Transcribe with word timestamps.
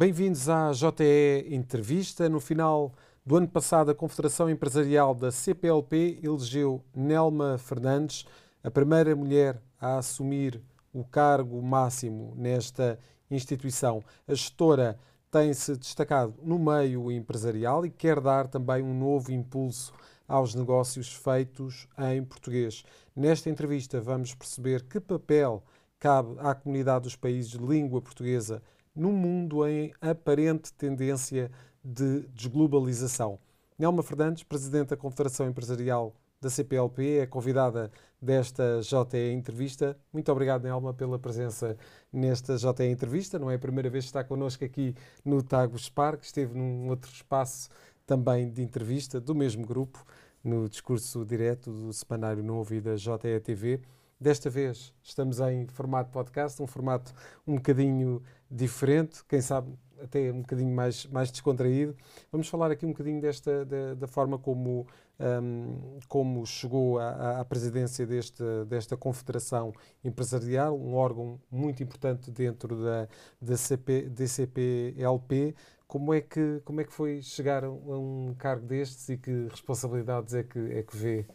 Bem-vindos 0.00 0.48
à 0.48 0.72
JE 0.72 1.54
Entrevista. 1.54 2.26
No 2.26 2.40
final 2.40 2.94
do 3.22 3.36
ano 3.36 3.46
passado, 3.46 3.90
a 3.90 3.94
Confederação 3.94 4.48
Empresarial 4.48 5.14
da 5.14 5.30
CPLP 5.30 6.20
elegeu 6.22 6.82
Nelma 6.96 7.58
Fernandes, 7.58 8.24
a 8.64 8.70
primeira 8.70 9.14
mulher 9.14 9.60
a 9.78 9.98
assumir 9.98 10.58
o 10.90 11.04
cargo 11.04 11.60
máximo 11.60 12.32
nesta 12.34 12.98
instituição. 13.30 14.02
A 14.26 14.32
gestora 14.32 14.98
tem-se 15.30 15.76
destacado 15.76 16.32
no 16.42 16.58
meio 16.58 17.12
empresarial 17.12 17.84
e 17.84 17.90
quer 17.90 18.20
dar 18.20 18.48
também 18.48 18.82
um 18.82 18.98
novo 18.98 19.30
impulso 19.30 19.92
aos 20.26 20.54
negócios 20.54 21.12
feitos 21.12 21.86
em 21.98 22.24
português. 22.24 22.84
Nesta 23.14 23.50
entrevista, 23.50 24.00
vamos 24.00 24.34
perceber 24.34 24.82
que 24.82 24.98
papel 24.98 25.62
cabe 25.98 26.36
à 26.38 26.54
comunidade 26.54 27.04
dos 27.04 27.16
países 27.16 27.50
de 27.50 27.58
língua 27.58 28.00
portuguesa 28.00 28.62
num 29.00 29.12
mundo 29.12 29.66
em 29.66 29.94
aparente 29.98 30.70
tendência 30.74 31.50
de 31.82 32.20
desglobalização. 32.34 33.38
Nelma 33.78 34.02
Fernandes, 34.02 34.42
Presidente 34.42 34.88
da 34.88 34.96
Confederação 34.96 35.48
Empresarial 35.48 36.14
da 36.38 36.50
CPLP, 36.50 37.20
é 37.20 37.26
convidada 37.26 37.90
desta 38.20 38.82
JE 38.82 39.32
Entrevista. 39.32 39.96
Muito 40.12 40.30
obrigado, 40.30 40.64
Nelma, 40.64 40.92
pela 40.92 41.18
presença 41.18 41.78
nesta 42.12 42.58
JE 42.58 42.90
Entrevista. 42.90 43.38
Não 43.38 43.50
é 43.50 43.54
a 43.54 43.58
primeira 43.58 43.88
vez 43.88 44.04
que 44.04 44.10
está 44.10 44.22
connosco 44.22 44.66
aqui 44.66 44.94
no 45.24 45.42
Tagus 45.42 45.88
Park, 45.88 46.22
esteve 46.22 46.52
num 46.54 46.90
outro 46.90 47.10
espaço 47.10 47.70
também 48.06 48.50
de 48.50 48.60
entrevista 48.60 49.18
do 49.18 49.34
mesmo 49.34 49.66
grupo, 49.66 50.04
no 50.44 50.68
discurso 50.68 51.24
direto 51.24 51.72
do 51.72 51.90
Semanário 51.94 52.42
Novo 52.42 52.74
e 52.74 52.82
da 52.82 52.96
JE 52.96 53.40
TV. 53.42 53.80
Desta 54.20 54.50
vez 54.50 54.92
estamos 55.02 55.40
em 55.40 55.66
formato 55.66 56.10
podcast, 56.10 56.60
um 56.62 56.66
formato 56.66 57.10
um 57.46 57.54
bocadinho 57.54 58.22
diferente, 58.50 59.24
quem 59.26 59.40
sabe 59.40 59.72
até 59.98 60.30
um 60.30 60.42
bocadinho 60.42 60.74
mais, 60.74 61.06
mais 61.06 61.30
descontraído. 61.30 61.96
Vamos 62.30 62.46
falar 62.46 62.70
aqui 62.70 62.84
um 62.84 62.90
bocadinho 62.90 63.18
desta, 63.18 63.64
da, 63.64 63.94
da 63.94 64.06
forma 64.06 64.38
como, 64.38 64.86
um, 65.18 65.98
como 66.06 66.44
chegou 66.44 66.98
à, 66.98 67.42
presidência 67.46 68.06
deste, 68.06 68.42
desta 68.68 68.94
Confederação 68.94 69.72
Empresarial, 70.04 70.78
um 70.78 70.94
órgão 70.96 71.40
muito 71.50 71.82
importante 71.82 72.30
dentro 72.30 72.76
da, 72.76 73.08
da 73.40 73.56
CP, 73.56 74.10
DCPLP. 74.10 75.54
Como 75.88 76.12
é, 76.12 76.20
que, 76.20 76.60
como 76.62 76.82
é 76.82 76.84
que 76.84 76.92
foi 76.92 77.22
chegar 77.22 77.64
a 77.64 77.70
um 77.70 78.34
cargo 78.38 78.66
destes 78.66 79.08
e 79.08 79.16
que 79.16 79.48
responsabilidades 79.50 80.34
é 80.34 80.42
que, 80.42 80.58
é 80.58 80.82
que 80.82 80.96
vê? 80.96 81.26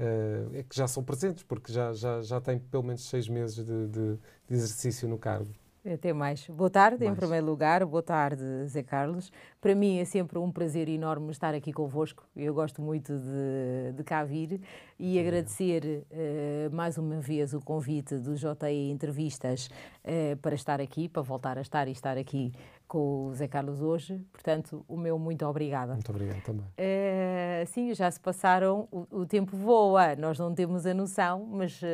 Uh, 0.00 0.56
é 0.56 0.62
que 0.62 0.74
já 0.74 0.88
são 0.88 1.02
presentes, 1.04 1.42
porque 1.44 1.72
já, 1.72 1.92
já, 1.92 2.22
já 2.22 2.40
tem 2.40 2.58
pelo 2.58 2.82
menos 2.82 3.02
seis 3.08 3.28
meses 3.28 3.56
de, 3.56 3.88
de, 3.88 4.16
de 4.48 4.54
exercício 4.54 5.08
no 5.08 5.18
cargo. 5.18 5.52
Até 5.84 6.12
mais. 6.12 6.46
Boa 6.46 6.68
tarde, 6.68 7.04
mais. 7.04 7.16
em 7.16 7.18
primeiro 7.18 7.46
lugar. 7.46 7.86
Boa 7.86 8.02
tarde, 8.02 8.42
Zé 8.66 8.82
Carlos. 8.82 9.32
Para 9.62 9.74
mim 9.74 9.98
é 9.98 10.04
sempre 10.04 10.38
um 10.38 10.52
prazer 10.52 10.90
enorme 10.90 11.30
estar 11.30 11.54
aqui 11.54 11.72
convosco. 11.72 12.22
Eu 12.36 12.52
gosto 12.52 12.82
muito 12.82 13.18
de, 13.18 13.92
de 13.96 14.04
cá 14.04 14.22
vir 14.22 14.60
e 14.98 15.16
é. 15.16 15.22
agradecer 15.22 16.04
uh, 16.10 16.74
mais 16.74 16.98
uma 16.98 17.18
vez 17.18 17.54
o 17.54 17.60
convite 17.62 18.16
do 18.16 18.36
JE 18.36 18.90
Entrevistas 18.90 19.70
uh, 20.04 20.36
para 20.42 20.54
estar 20.54 20.82
aqui, 20.82 21.08
para 21.08 21.22
voltar 21.22 21.56
a 21.56 21.62
estar 21.62 21.88
e 21.88 21.92
estar 21.92 22.18
aqui 22.18 22.52
com 22.90 23.28
o 23.28 23.34
Zé 23.34 23.46
Carlos 23.46 23.80
hoje. 23.80 24.20
Portanto, 24.32 24.84
o 24.88 24.96
meu 24.96 25.16
muito 25.16 25.46
obrigada. 25.46 25.92
Muito 25.92 26.10
obrigado 26.10 26.42
também. 26.42 26.66
Uh, 26.66 27.64
sim, 27.66 27.94
já 27.94 28.10
se 28.10 28.18
passaram, 28.18 28.88
o, 28.90 29.20
o, 29.20 29.26
tempo 29.26 29.56
voa, 29.56 30.16
nós 30.16 30.36
não 30.40 30.52
temos 30.52 30.84
a 30.84 30.92
noção, 30.92 31.46
mas 31.46 31.80
uh, 31.80 31.86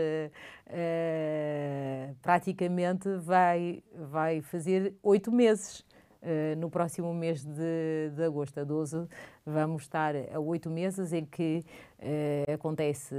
uh, 0.68 2.16
praticamente 2.22 3.10
vai, 3.18 3.82
vai 3.94 4.40
fazer 4.40 4.94
oito 5.02 5.30
meses. 5.30 5.84
no 6.58 6.68
próximo 6.70 7.12
mês 7.14 7.44
de, 7.44 8.10
de 8.16 8.24
agosto, 8.24 8.58
a 8.58 8.64
12, 8.64 9.06
vamos 9.44 9.82
estar 9.82 10.14
a 10.34 10.40
oito 10.40 10.68
meses 10.68 11.12
em 11.12 11.24
que 11.24 11.62
acontece 12.52 13.14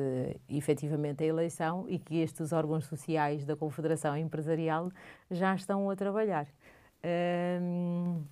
efetivamente 0.49 1.23
a 1.23 1.27
eleição 1.27 1.85
e 1.87 1.99
que 1.99 2.17
estes 2.21 2.51
órgãos 2.51 2.85
sociais 2.85 3.45
da 3.45 3.55
Confederação 3.55 4.17
Empresarial 4.17 4.91
já 5.31 5.55
estão 5.55 5.89
a 5.89 5.95
trabalhar. 5.95 6.47
Um, 7.03 8.23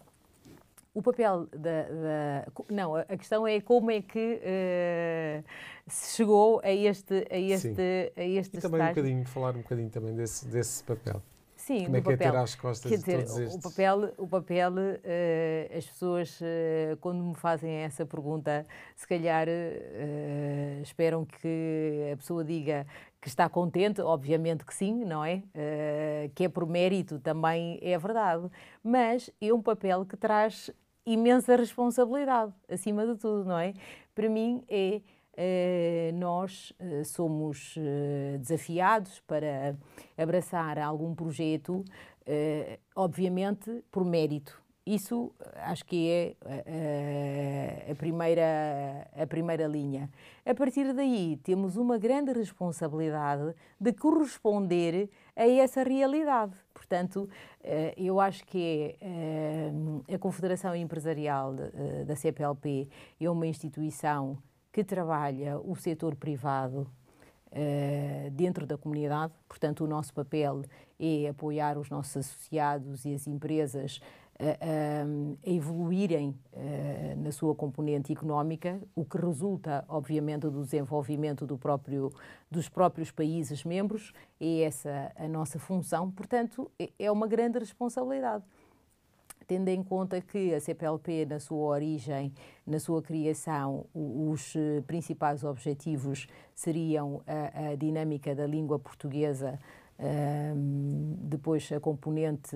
o 0.93 1.01
papel 1.01 1.45
da, 1.51 1.83
da, 1.83 2.47
Não, 2.69 2.95
a 2.95 3.17
questão 3.17 3.45
é 3.45 3.59
como 3.59 3.91
é 3.91 4.01
que 4.01 4.39
uh, 4.41 5.43
se 5.87 6.15
chegou 6.15 6.61
a 6.63 6.71
este, 6.71 7.27
a 7.29 7.37
este, 7.37 8.13
a 8.15 8.23
este 8.23 8.57
e 8.57 8.61
também 8.61 8.79
estágio. 8.79 8.91
um 8.91 8.95
bocadinho, 8.95 9.25
falar 9.25 9.55
um 9.55 9.61
bocadinho 9.61 9.89
também 9.89 10.15
desse, 10.15 10.47
desse 10.47 10.81
papel. 10.83 11.21
Sim, 11.57 11.85
Como 11.85 11.97
é 11.97 11.99
que 11.99 12.11
papel. 12.11 12.27
é 12.27 12.31
ter 12.31 12.37
às 12.37 12.55
costas 12.55 12.91
Quer 12.91 12.97
dizer, 12.97 13.25
todos 13.25 13.39
estes? 13.39 13.65
O 13.65 13.69
papel, 13.69 14.13
o 14.17 14.27
papel 14.27 14.71
uh, 14.71 15.77
as 15.77 15.85
pessoas, 15.85 16.39
uh, 16.39 16.95
quando 17.01 17.23
me 17.23 17.35
fazem 17.35 17.71
essa 17.71 18.05
pergunta, 18.05 18.65
se 18.95 19.05
calhar 19.07 19.47
esperam 20.81 21.25
que 21.25 22.11
a 22.13 22.17
pessoa 22.17 22.43
diga 22.43 22.85
que 23.25 23.29
está 23.29 23.49
contente, 23.49 24.01
obviamente 24.01 24.63
que 24.63 24.71
sim, 24.71 25.03
não 25.03 25.25
é? 25.25 25.41
que 26.35 26.43
é 26.43 26.47
por 26.47 26.67
mérito, 26.67 27.19
também 27.19 27.79
é 27.81 27.97
verdade. 27.97 28.47
Mas 28.83 29.31
é 29.41 29.51
um 29.51 29.63
papel 29.63 30.05
que 30.05 30.15
traz 30.15 30.69
imensa 31.03 31.55
responsabilidade, 31.55 32.53
acima 32.69 33.03
de 33.03 33.15
tudo, 33.15 33.45
não 33.45 33.57
é? 33.57 33.73
Para 34.13 34.29
mim 34.29 34.63
é 34.69 35.01
eh, 35.35 36.11
nós 36.13 36.71
eh, 36.79 37.03
somos 37.03 37.75
desafiados 38.39 39.19
para 39.21 39.75
abraçar 40.15 40.77
algum 40.77 41.15
projeto, 41.15 41.83
obviamente 42.95 43.83
por 43.91 44.05
mérito. 44.05 44.61
Isso 44.85 45.33
acho 45.55 45.83
que 45.83 46.09
é 46.11 47.91
a 47.91 47.95
primeira, 47.95 49.09
a 49.19 49.25
primeira 49.25 49.65
linha. 49.65 50.11
A 50.45 50.53
partir 50.53 50.93
daí, 50.93 51.39
temos 51.43 51.75
uma 51.75 51.97
grande 51.97 52.31
responsabilidade 52.33 53.55
de 53.79 53.93
corresponder 53.93 55.09
a 55.35 55.47
essa 55.47 55.81
realidade. 55.81 56.53
Portanto, 56.71 57.27
eu 57.97 58.19
acho 58.19 58.45
que 58.45 58.95
é, 59.01 59.71
a 60.13 60.19
Confederação 60.19 60.75
Empresarial 60.75 61.55
da 62.05 62.15
CPLP 62.15 62.87
é 63.19 63.27
uma 63.27 63.47
instituição 63.47 64.37
que 64.71 64.83
trabalha 64.83 65.57
o 65.57 65.75
setor 65.75 66.15
privado 66.15 66.87
dentro 68.33 68.67
da 68.67 68.77
comunidade. 68.77 69.33
Portanto, 69.47 69.83
o 69.83 69.87
nosso 69.87 70.13
papel 70.13 70.61
é 70.99 71.29
apoiar 71.29 71.77
os 71.77 71.89
nossos 71.89 72.17
associados 72.17 73.05
e 73.05 73.15
as 73.15 73.25
empresas 73.25 73.99
a, 74.39 75.03
a 75.03 75.49
evoluírem 75.49 76.29
uh, 76.53 77.21
na 77.21 77.31
sua 77.31 77.55
componente 77.55 78.11
económica, 78.11 78.81
o 78.93 79.05
que 79.05 79.17
resulta, 79.17 79.85
obviamente, 79.87 80.41
do 80.49 80.63
desenvolvimento 80.63 81.45
do 81.45 81.57
próprio, 81.57 82.11
dos 82.49 82.67
próprios 82.67 83.11
países 83.11 83.63
membros. 83.63 84.13
É 84.39 84.61
essa 84.61 85.11
a 85.15 85.27
nossa 85.27 85.57
função. 85.57 86.11
Portanto, 86.11 86.69
é, 86.77 86.89
é 86.99 87.11
uma 87.11 87.27
grande 87.27 87.59
responsabilidade 87.59 88.43
tendo 89.47 89.67
em 89.69 89.83
conta 89.83 90.19
que 90.21 90.53
a 90.53 90.59
CPLP, 90.59 91.25
na 91.25 91.39
sua 91.39 91.67
origem, 91.67 92.33
na 92.65 92.79
sua 92.79 93.01
criação, 93.01 93.85
os 93.93 94.55
eh, 94.55 94.81
principais 94.87 95.43
objetivos 95.43 96.27
seriam 96.53 97.21
a, 97.27 97.69
a 97.69 97.75
dinâmica 97.75 98.33
da 98.33 98.47
língua 98.47 98.79
portuguesa 98.79 99.59
depois 101.21 101.71
a 101.71 101.79
componente 101.79 102.55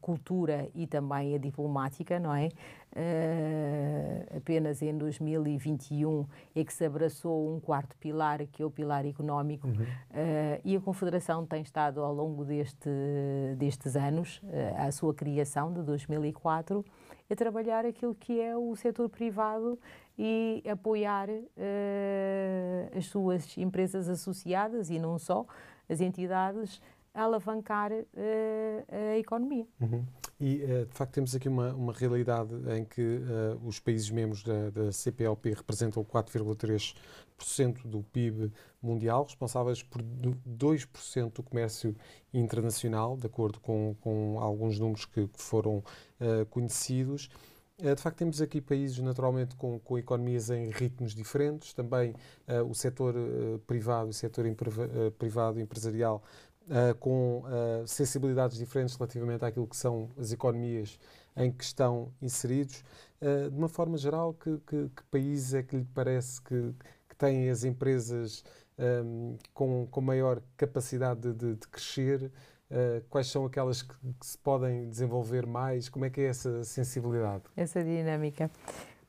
cultura 0.00 0.68
e 0.74 0.86
também 0.86 1.34
a 1.34 1.38
diplomática, 1.38 2.18
não 2.18 2.34
é? 2.34 2.48
Uh, 2.94 4.36
apenas 4.36 4.80
em 4.80 4.96
2021 4.96 6.24
é 6.54 6.64
que 6.64 6.72
se 6.72 6.84
abraçou 6.84 7.52
um 7.52 7.58
quarto 7.58 7.96
pilar, 7.96 8.46
que 8.46 8.62
é 8.62 8.64
o 8.64 8.70
pilar 8.70 9.04
económico, 9.04 9.66
uhum. 9.66 9.74
uh, 9.74 10.60
e 10.64 10.76
a 10.76 10.80
Confederação 10.80 11.44
tem 11.44 11.60
estado 11.60 12.00
ao 12.00 12.14
longo 12.14 12.44
deste, 12.44 12.88
destes 13.58 13.96
anos, 13.96 14.40
uh, 14.44 14.86
à 14.86 14.92
sua 14.92 15.12
criação 15.12 15.72
de 15.72 15.82
2004, 15.82 16.84
a 17.28 17.34
trabalhar 17.34 17.84
aquilo 17.84 18.14
que 18.14 18.40
é 18.40 18.56
o 18.56 18.76
setor 18.76 19.08
privado 19.08 19.76
e 20.16 20.62
apoiar 20.70 21.28
as 22.96 23.06
suas 23.06 23.58
empresas 23.58 24.08
associadas 24.08 24.90
e 24.90 24.98
não 25.00 25.18
só, 25.18 25.44
as 25.88 26.00
entidades 26.00 26.80
a 27.14 27.22
alavancar 27.22 27.92
uh, 27.92 28.04
a 28.88 29.16
economia. 29.16 29.66
Uhum. 29.80 30.04
E, 30.40 30.64
uh, 30.64 30.84
de 30.86 30.92
facto, 30.92 31.12
temos 31.12 31.34
aqui 31.34 31.48
uma, 31.48 31.72
uma 31.72 31.92
realidade 31.92 32.52
em 32.76 32.84
que 32.84 33.00
uh, 33.00 33.60
os 33.64 33.78
países 33.78 34.10
membros 34.10 34.42
da, 34.42 34.70
da 34.70 34.90
CPLP 34.90 35.54
representam 35.54 36.04
4,3% 36.04 37.86
do 37.86 38.02
PIB 38.02 38.52
mundial, 38.82 39.22
responsáveis 39.22 39.80
por 39.80 40.02
2% 40.02 41.32
do 41.32 41.42
comércio 41.42 41.94
internacional, 42.32 43.16
de 43.16 43.26
acordo 43.26 43.60
com, 43.60 43.94
com 44.00 44.40
alguns 44.40 44.80
números 44.80 45.04
que, 45.04 45.28
que 45.28 45.40
foram 45.40 45.82
conhecidos. 46.50 47.30
De 47.76 48.00
facto, 48.00 48.18
temos 48.18 48.40
aqui 48.40 48.60
países 48.60 48.98
naturalmente 49.00 49.56
com, 49.56 49.80
com 49.80 49.98
economias 49.98 50.48
em 50.48 50.70
ritmos 50.70 51.12
diferentes, 51.12 51.72
também 51.74 52.14
uh, 52.46 52.62
o 52.70 52.72
setor 52.72 53.16
uh, 53.16 53.58
privado, 53.66 54.10
o 54.10 54.12
setor 54.12 54.46
uh, 54.46 55.10
privado 55.12 55.60
empresarial 55.60 56.22
com 56.98 57.42
sensibilidades 57.86 58.56
diferentes 58.56 58.96
relativamente 58.96 59.44
àquilo 59.44 59.66
que 59.66 59.76
são 59.76 60.08
as 60.16 60.32
economias 60.32 60.98
em 61.36 61.52
que 61.52 61.62
estão 61.62 62.10
inseridos. 62.22 62.82
De 63.20 63.54
uma 63.54 63.68
forma 63.68 63.98
geral, 63.98 64.32
que, 64.32 64.56
que, 64.66 64.88
que, 64.88 65.02
país 65.10 65.52
é 65.52 65.62
que 65.62 65.76
lhe 65.76 65.86
parece 65.92 66.40
que, 66.40 66.74
que 67.06 67.14
têm 67.18 67.50
as 67.50 67.64
empresas 67.64 68.42
um, 68.78 69.36
com, 69.52 69.86
com 69.90 70.00
maior 70.00 70.40
capacidade 70.56 71.20
de, 71.20 71.34
de, 71.34 71.54
de 71.56 71.68
crescer? 71.68 72.32
Quais 73.10 73.28
são 73.28 73.44
aquelas 73.44 73.82
que, 73.82 73.94
que 73.94 74.26
se 74.26 74.38
podem 74.38 74.88
desenvolver 74.88 75.46
mais? 75.46 75.88
Como 75.88 76.04
é 76.04 76.10
que 76.10 76.20
é 76.20 76.26
essa 76.26 76.64
sensibilidade? 76.64 77.44
Essa 77.56 77.82
dinâmica. 77.82 78.50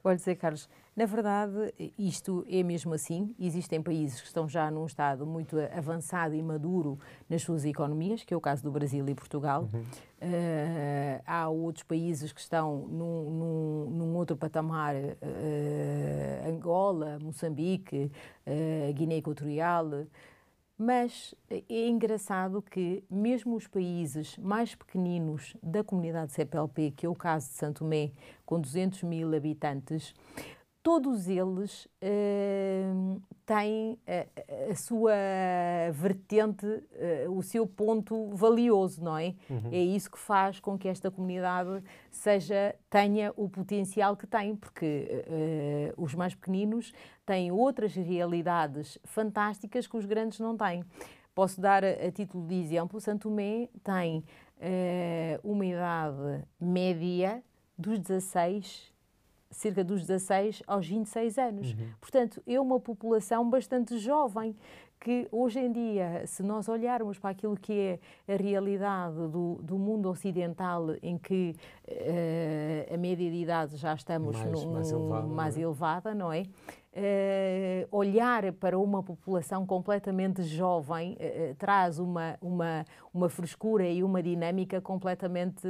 Olha, 0.03 0.17
Zé 0.19 0.35
Carlos, 0.35 0.69
na 0.95 1.05
verdade, 1.07 1.73
isto 1.97 2.45
é 2.47 2.61
mesmo 2.61 2.93
assim. 2.93 3.35
Existem 3.39 3.81
países 3.81 4.21
que 4.21 4.27
estão 4.27 4.47
já 4.47 4.69
num 4.69 4.85
estado 4.85 5.25
muito 5.25 5.57
avançado 5.75 6.35
e 6.35 6.43
maduro 6.43 6.99
nas 7.27 7.41
suas 7.41 7.65
economias, 7.65 8.23
que 8.23 8.31
é 8.33 8.37
o 8.37 8.39
caso 8.39 8.61
do 8.61 8.71
Brasil 8.71 9.03
e 9.09 9.15
Portugal. 9.15 9.67
Uhum. 9.73 9.81
Uh, 9.81 11.21
há 11.25 11.49
outros 11.49 11.83
países 11.83 12.31
que 12.31 12.39
estão 12.39 12.87
num, 12.87 13.31
num, 13.31 13.89
num 13.89 14.15
outro 14.15 14.37
patamar, 14.37 14.95
uh, 14.95 16.49
Angola, 16.49 17.17
Moçambique, 17.19 18.11
Guiné 18.93 19.17
Equatorial. 19.17 20.05
Mas 20.77 21.33
é 21.49 21.87
engraçado 21.87 22.61
que, 22.61 23.01
mesmo 23.09 23.55
os 23.55 23.65
países 23.65 24.37
mais 24.37 24.75
pequeninos 24.75 25.55
da 25.63 25.85
comunidade 25.85 26.33
CPLP, 26.33 26.91
que 26.91 27.05
é 27.05 27.09
o 27.09 27.15
caso 27.15 27.47
de 27.47 27.55
Santo 27.55 27.79
Tomé, 27.79 28.11
com 28.45 28.59
200 28.59 29.03
mil 29.03 29.33
habitantes, 29.33 30.13
todos 30.85 31.27
eles 31.27 31.85
uh, 31.85 33.19
têm 33.43 33.97
a, 34.05 34.71
a, 34.71 34.75
sua 34.75 35.15
vertente, 35.91 36.63
uh, 36.63 37.31
o 37.35 37.41
seu 37.41 37.65
ponto 37.65 38.29
valioso, 38.35 39.03
não 39.03 39.17
é? 39.17 39.33
Uhum. 39.49 39.71
É 39.71 39.79
isso 39.79 40.11
que 40.11 40.19
faz 40.19 40.59
com 40.59 40.77
que 40.77 40.87
esta 40.87 41.09
comunidade 41.09 41.83
seja 42.11 42.75
tenha 42.87 43.33
o 43.35 43.49
potencial 43.49 44.15
que 44.15 44.27
tem, 44.27 44.55
porque 44.55 45.25
uh, 45.97 46.03
os 46.03 46.13
mais 46.13 46.35
pequeninos 46.35 46.93
têm 47.25 47.51
outras 47.51 47.95
realidades 47.95 48.99
fantásticas 49.05 49.87
que 49.87 49.97
os 49.97 50.05
grandes 50.05 50.39
não 50.39 50.55
têm. 50.55 50.85
Posso 51.33 51.59
dar 51.59 51.83
a, 51.83 51.89
a 51.93 52.11
título 52.11 52.45
de 52.45 52.61
exemplo, 52.61 53.01
Santo 53.01 53.23
Tomé 53.23 53.69
tem 53.83 54.23
uma 55.43 55.65
idade 55.65 56.43
média 56.61 57.43
dos 57.77 57.99
16 57.99 58.94
cerca 59.55 59.83
dos 59.83 60.01
16 60.01 60.63
aos 60.67 60.87
26 60.87 61.37
anos. 61.37 61.71
Uhum. 61.71 61.89
Portanto, 61.99 62.41
é 62.45 62.59
uma 62.59 62.79
população 62.79 63.49
bastante 63.49 63.97
jovem 63.97 64.55
que 64.99 65.27
hoje 65.31 65.59
em 65.59 65.71
dia, 65.71 66.23
se 66.25 66.41
nós 66.41 66.67
olharmos 66.67 67.19
para 67.19 67.29
aquilo 67.29 67.55
que 67.55 67.99
é 68.27 68.33
a 68.33 68.35
realidade 68.35 69.15
do, 69.27 69.59
do 69.61 69.77
mundo 69.77 70.09
ocidental, 70.09 70.87
em 71.03 71.17
que 71.17 71.55
uh, 71.87 72.93
a 72.93 72.97
média 72.97 73.29
de 73.29 73.37
idade 73.37 73.77
já 73.77 73.93
estamos 73.93 74.35
mais, 74.35 74.51
no, 74.51 74.71
mais, 74.71 74.91
elevada, 74.91 75.27
mais 75.27 75.55
não 75.55 75.61
é? 75.61 75.63
elevada, 75.63 76.15
não 76.15 76.33
é? 76.33 76.43
Uh, 76.97 77.85
olhar 77.91 78.53
para 78.53 78.79
uma 78.79 79.03
população 79.03 79.65
completamente 79.65 80.41
jovem 80.43 81.17
uh, 81.19 81.53
traz 81.55 81.99
uma, 81.99 82.37
uma, 82.41 82.85
uma 83.13 83.27
frescura 83.27 83.85
e 83.85 84.01
uma 84.01 84.23
dinâmica 84.23 84.79
completamente 84.79 85.67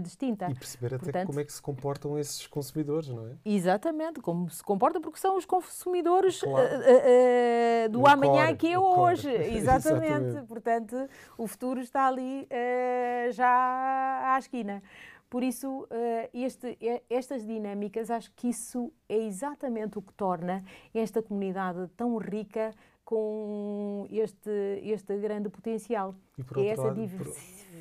distinta. 0.00 0.46
E 0.48 0.54
perceber 0.54 0.94
até 0.94 0.98
Portanto, 0.98 1.26
como 1.26 1.40
é 1.40 1.44
que 1.44 1.52
se 1.52 1.60
comportam 1.60 2.16
esses 2.16 2.46
consumidores, 2.46 3.08
não 3.08 3.26
é? 3.26 3.32
Exatamente, 3.44 4.20
como 4.20 4.48
se 4.48 4.62
comportam, 4.62 5.02
porque 5.02 5.18
são 5.18 5.36
os 5.36 5.44
consumidores 5.44 6.40
claro. 6.40 6.68
uh, 6.68 7.88
do 7.88 8.06
amanhã 8.06 8.46
core, 8.46 8.56
que 8.56 8.72
é 8.72 8.78
hoje. 8.78 9.28
Exatamente. 9.52 10.06
Exatamente. 10.06 10.46
Portanto, 10.46 11.08
o 11.36 11.48
futuro 11.48 11.80
está 11.80 12.06
ali 12.06 12.46
já 13.32 14.34
à 14.34 14.38
esquina. 14.38 14.80
Por 15.30 15.44
isso, 15.44 15.86
eh, 15.90 16.28
este, 16.34 16.76
estas 17.08 17.46
dinâmicas, 17.46 18.10
acho 18.10 18.32
que 18.34 18.48
isso 18.48 18.92
é 19.08 19.16
exatamente 19.16 19.96
o 19.96 20.02
que 20.02 20.12
torna 20.14 20.64
esta 20.92 21.22
comunidade 21.22 21.88
tão 21.96 22.16
rica 22.16 22.74
com 23.04 24.06
este, 24.10 24.50
este 24.82 25.16
grande 25.18 25.48
potencial. 25.48 26.16
E 26.36 26.42
por 26.42 26.58
é 26.58 26.66
essa 26.66 26.82
lado, 26.82 26.94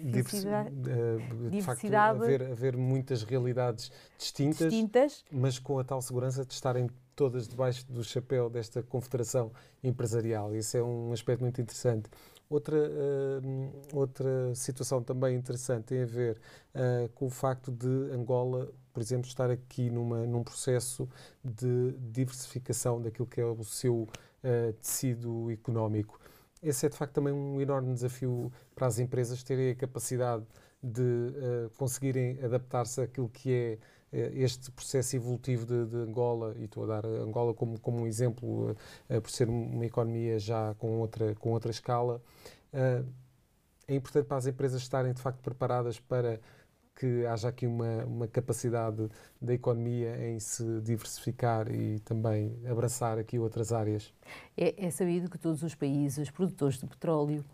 diversidade. 0.04 0.70
De, 0.76 1.50
de 1.50 1.62
facto, 1.64 1.94
haver, 1.94 2.44
haver 2.52 2.78
muitas 2.78 3.24
realidades 3.24 3.92
distintas, 4.18 4.72
distintas, 4.72 5.26
mas 5.32 5.58
com 5.58 5.80
a 5.80 5.84
tal 5.84 6.02
segurança 6.04 6.46
de 6.46 6.54
estarem 6.54 6.88
todas 7.16 7.48
debaixo 7.48 7.86
do 7.92 8.04
chapéu 8.04 8.50
desta 8.50 8.82
confederação 8.82 9.52
empresarial. 9.84 10.56
Isso 10.56 10.78
é 10.78 10.84
um 10.84 11.12
aspecto 11.12 11.42
muito 11.42 11.60
interessante. 11.60 12.10
Outra, 12.50 12.76
uh, 12.76 13.82
outra 13.94 14.56
situação 14.56 15.04
também 15.04 15.36
interessante 15.36 15.86
tem 15.86 16.02
a 16.02 16.06
ver 16.06 16.42
uh, 16.74 17.08
com 17.10 17.28
o 17.28 17.30
facto 17.30 17.72
de 17.72 17.88
Angola, 18.12 18.72
por 18.92 19.02
exemplo, 19.02 19.28
estar 19.28 19.52
aqui 19.52 19.92
numa, 19.92 20.26
num 20.26 20.44
processo 20.44 21.08
de 21.44 21.92
diversificação 22.12 23.00
daquilo 23.00 23.28
que 23.28 23.40
é 23.40 23.46
o 23.46 23.64
seu 23.64 24.02
uh, 24.04 24.74
tecido 24.82 25.52
económico. 25.52 26.20
Esse 26.62 26.88
é 26.88 26.90
de 26.90 26.98
facto 26.98 27.14
também 27.14 27.32
um 27.32 27.62
enorme 27.62 27.94
desafio 27.94 28.52
para 28.74 28.88
as 28.88 28.98
empresas 28.98 29.44
terem 29.44 29.70
a 29.70 29.76
capacidade 29.76 30.44
de 30.82 31.70
conseguirem 31.78 32.42
adaptar-se 32.42 33.02
àquilo 33.02 33.30
que 33.30 33.54
é 33.54 33.78
este 34.12 34.72
processo 34.72 35.16
evolutivo 35.16 35.66
de, 35.66 35.86
de, 35.86 35.98
Angola, 35.98 36.56
e 36.58 36.66
estou 36.66 36.84
a 36.84 36.88
dar 36.88 37.06
Angola 37.06 37.54
como, 37.54 37.80
como 37.80 38.02
um 38.02 38.08
exemplo, 38.08 38.72
uh, 39.10 39.22
por 39.22 39.30
ser 39.30 39.48
uma 39.50 39.86
economia 39.86 40.40
já 40.40 40.74
com 40.76 41.00
outra, 41.00 41.36
com 41.36 41.52
outra 41.52 41.72
escala, 41.72 42.22
uh, 42.74 43.08
é 43.88 43.96
importante 43.96 44.26
para 44.26 44.38
as 44.38 44.48
empresas 44.48 44.82
estarem 44.82 45.14
de 45.14 45.22
facto 45.22 45.42
preparadas 45.42 46.00
para 46.00 46.40
que 46.96 47.26
haja 47.26 47.48
aqui 47.48 47.66
uma, 47.66 48.06
uma 48.06 48.28
capacidade 48.28 49.10
da 49.42 49.54
economia 49.54 50.18
em 50.28 50.38
se 50.40 50.82
diversificar 50.82 51.74
e 51.74 52.00
também 52.02 52.60
abraçar 52.70 53.18
aqui 53.18 53.40
outras 53.40 53.72
áreas. 53.72 54.14
É, 54.58 54.86
é 54.86 54.92
sabido 54.92 55.30
que 55.30 55.38
todos 55.38 55.64
os 55.64 55.74
países 55.74 56.30
produtores 56.30 56.78
de 56.78 56.86
petróleo 56.86 57.46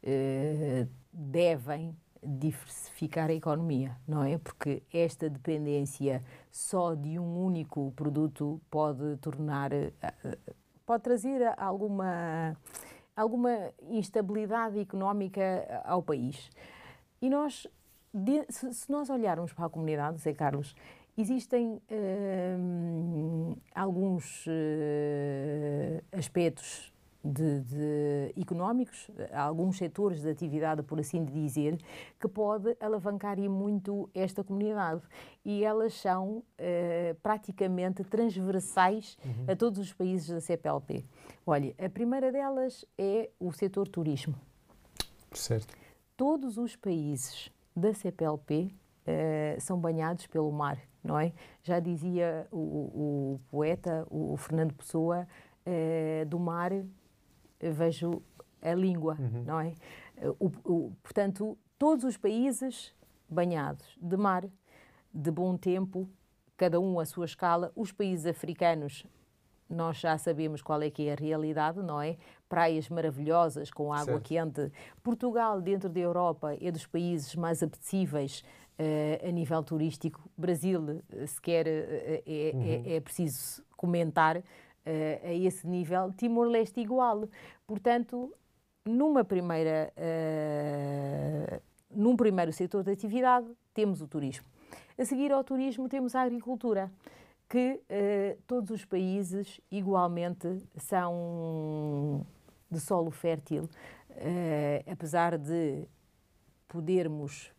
eh, 0.00 0.86
devem 1.12 1.96
diversificar 2.24 3.30
a 3.30 3.34
economia, 3.34 3.96
não 4.06 4.22
é? 4.22 4.38
Porque 4.38 4.82
esta 4.92 5.28
dependência 5.28 6.22
só 6.50 6.94
de 6.94 7.18
um 7.18 7.44
único 7.44 7.92
produto 7.92 8.60
pode 8.70 9.16
tornar, 9.18 9.72
eh, 9.72 9.92
pode 10.86 11.02
trazer 11.02 11.52
alguma, 11.58 12.56
alguma 13.16 13.72
instabilidade 13.90 14.78
económica 14.78 15.82
ao 15.84 16.02
país. 16.02 16.50
E 17.20 17.28
nós, 17.28 17.66
se 18.50 18.90
nós 18.90 19.10
olharmos 19.10 19.52
para 19.52 19.66
a 19.66 19.68
comunidade, 19.68 20.18
Zé 20.18 20.32
Carlos, 20.32 20.74
existem 21.16 21.80
hum, 22.58 23.56
alguns 23.74 24.46
aspectos 26.12 26.93
de, 27.24 27.60
de, 27.60 28.34
económicos, 28.40 29.10
alguns 29.32 29.78
setores 29.78 30.20
de 30.20 30.28
atividade, 30.28 30.82
por 30.82 31.00
assim 31.00 31.24
dizer, 31.24 31.78
que 32.20 32.28
pode 32.28 32.76
alavancar 32.78 33.38
e 33.38 33.48
muito 33.48 34.10
esta 34.14 34.44
comunidade. 34.44 35.00
E 35.44 35.64
elas 35.64 35.94
são 35.94 36.42
eh, 36.58 37.16
praticamente 37.22 38.04
transversais 38.04 39.16
uhum. 39.24 39.52
a 39.52 39.56
todos 39.56 39.78
os 39.78 39.92
países 39.92 40.28
da 40.28 40.40
CPLP. 40.40 41.04
Olha, 41.46 41.74
a 41.78 41.88
primeira 41.88 42.30
delas 42.30 42.84
é 42.98 43.30
o 43.40 43.52
setor 43.52 43.88
turismo. 43.88 44.34
Certo. 45.32 45.74
Todos 46.16 46.58
os 46.58 46.76
países 46.76 47.50
da 47.74 47.92
CPLP 47.94 48.70
eh, 49.06 49.56
são 49.60 49.78
banhados 49.78 50.26
pelo 50.26 50.52
mar, 50.52 50.78
não 51.02 51.18
é? 51.18 51.32
Já 51.62 51.80
dizia 51.80 52.46
o, 52.52 52.58
o 52.58 53.40
poeta, 53.50 54.06
o 54.10 54.36
Fernando 54.36 54.74
Pessoa, 54.74 55.26
eh, 55.66 56.24
do 56.26 56.38
mar 56.38 56.70
vejo 57.72 58.22
a 58.62 58.74
língua, 58.74 59.16
uhum. 59.18 59.44
não 59.44 59.60
é? 59.60 59.74
O, 60.38 60.50
o, 60.64 60.92
portanto, 61.02 61.58
todos 61.78 62.04
os 62.04 62.16
países 62.16 62.94
banhados 63.28 63.98
de 64.00 64.16
mar, 64.16 64.44
de 65.12 65.30
bom 65.30 65.56
tempo, 65.56 66.08
cada 66.56 66.80
um 66.80 66.98
à 66.98 67.04
sua 67.04 67.24
escala. 67.24 67.72
Os 67.74 67.92
países 67.92 68.26
africanos, 68.26 69.04
nós 69.68 69.98
já 69.98 70.16
sabemos 70.18 70.62
qual 70.62 70.82
é 70.82 70.90
que 70.90 71.08
é 71.08 71.12
a 71.12 71.16
realidade, 71.16 71.82
não 71.82 72.00
é? 72.00 72.16
Praias 72.48 72.88
maravilhosas 72.88 73.70
com 73.70 73.92
água 73.92 74.04
certo. 74.04 74.22
quente. 74.22 74.72
Portugal, 75.02 75.60
dentro 75.60 75.88
da 75.88 76.00
Europa, 76.00 76.56
é 76.60 76.70
dos 76.70 76.86
países 76.86 77.34
mais 77.34 77.62
apetecíveis 77.62 78.44
uh, 78.78 79.28
a 79.28 79.30
nível 79.30 79.62
turístico. 79.62 80.20
Brasil, 80.36 81.02
eh, 81.12 81.26
sequer 81.26 81.66
uh, 81.66 81.70
é, 81.70 82.22
é, 82.26 82.52
uhum. 82.54 82.62
é, 82.62 82.96
é 82.96 83.00
preciso 83.00 83.62
comentar, 83.76 84.42
uh, 84.86 85.26
a 85.28 85.32
esse 85.32 85.66
nível, 85.66 86.12
Timor-Leste 86.12 86.80
igual. 86.80 87.28
Portanto, 87.66 88.32
numa 88.84 89.24
primeira, 89.24 89.92
uh, 89.96 91.60
num 91.90 92.16
primeiro 92.16 92.52
setor 92.52 92.82
de 92.82 92.92
atividade, 92.92 93.46
temos 93.72 94.00
o 94.00 94.06
turismo. 94.06 94.46
A 94.98 95.04
seguir 95.04 95.32
ao 95.32 95.42
turismo, 95.42 95.88
temos 95.88 96.14
a 96.14 96.22
agricultura, 96.22 96.90
que 97.48 97.80
uh, 97.80 98.42
todos 98.46 98.70
os 98.70 98.84
países 98.84 99.60
igualmente 99.70 100.62
são 100.76 102.26
de 102.70 102.80
solo 102.80 103.10
fértil. 103.10 103.68
apesar 104.90 105.38
de 105.38 105.86
podermos 106.68 107.52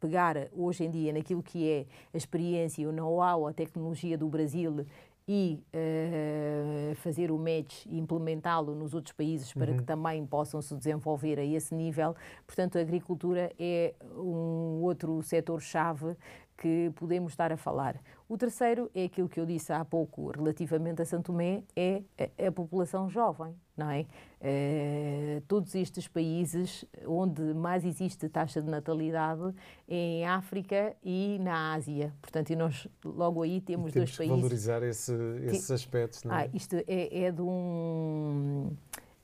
pegar 0.00 0.48
hoje 0.52 0.84
em 0.84 0.90
dia 0.90 1.12
naquilo 1.12 1.42
que 1.42 1.68
é 1.68 1.86
a 2.12 2.16
experiência, 2.16 2.88
o 2.88 2.92
know-how, 2.92 3.46
a 3.46 3.52
tecnologia 3.52 4.16
do 4.16 4.28
Brasil 4.28 4.86
e 5.28 5.60
uh, 5.74 6.94
fazer 6.96 7.32
o 7.32 7.38
match 7.38 7.84
e 7.86 7.98
implementá-lo 7.98 8.74
nos 8.74 8.94
outros 8.94 9.12
países 9.12 9.52
para 9.52 9.72
uhum. 9.72 9.78
que 9.78 9.82
também 9.82 10.24
possam 10.24 10.62
se 10.62 10.74
desenvolver 10.76 11.38
a 11.38 11.44
esse 11.44 11.74
nível. 11.74 12.14
Portanto, 12.46 12.78
a 12.78 12.80
agricultura 12.80 13.52
é 13.58 13.94
um 14.16 14.82
outro 14.82 15.20
setor-chave 15.22 16.16
que 16.56 16.90
podemos 16.96 17.32
estar 17.32 17.52
a 17.52 17.56
falar. 17.56 18.00
O 18.28 18.36
terceiro 18.36 18.90
é 18.94 19.04
aquilo 19.04 19.28
que 19.28 19.38
eu 19.38 19.46
disse 19.46 19.72
há 19.72 19.84
pouco 19.84 20.30
relativamente 20.30 21.02
a 21.02 21.04
Santo 21.04 21.26
Tomé, 21.32 21.62
é 21.74 22.02
a, 22.18 22.46
a 22.46 22.52
população 22.52 23.08
jovem, 23.08 23.54
não 23.76 23.90
é? 23.90 24.06
Uh, 24.40 25.40
todos 25.48 25.74
estes 25.74 26.08
países 26.08 26.84
onde 27.06 27.42
mais 27.54 27.84
existe 27.84 28.28
taxa 28.28 28.62
de 28.62 28.70
natalidade 28.70 29.54
é 29.88 29.94
em 29.94 30.26
África 30.26 30.96
e 31.04 31.38
na 31.40 31.74
Ásia. 31.74 32.12
Portanto, 32.20 32.50
e 32.50 32.56
nós 32.56 32.88
logo 33.04 33.42
aí 33.42 33.60
temos, 33.60 33.92
temos 33.92 33.94
dois 33.94 34.16
países... 34.16 34.36
valorizar 34.36 34.82
esse, 34.82 35.12
esses 35.44 35.70
aspectos, 35.70 36.22
não 36.24 36.34
é? 36.34 36.44
Ah, 36.44 36.50
isto 36.54 36.76
é, 36.76 37.24
é 37.24 37.32
de 37.32 37.42
um 37.42 38.70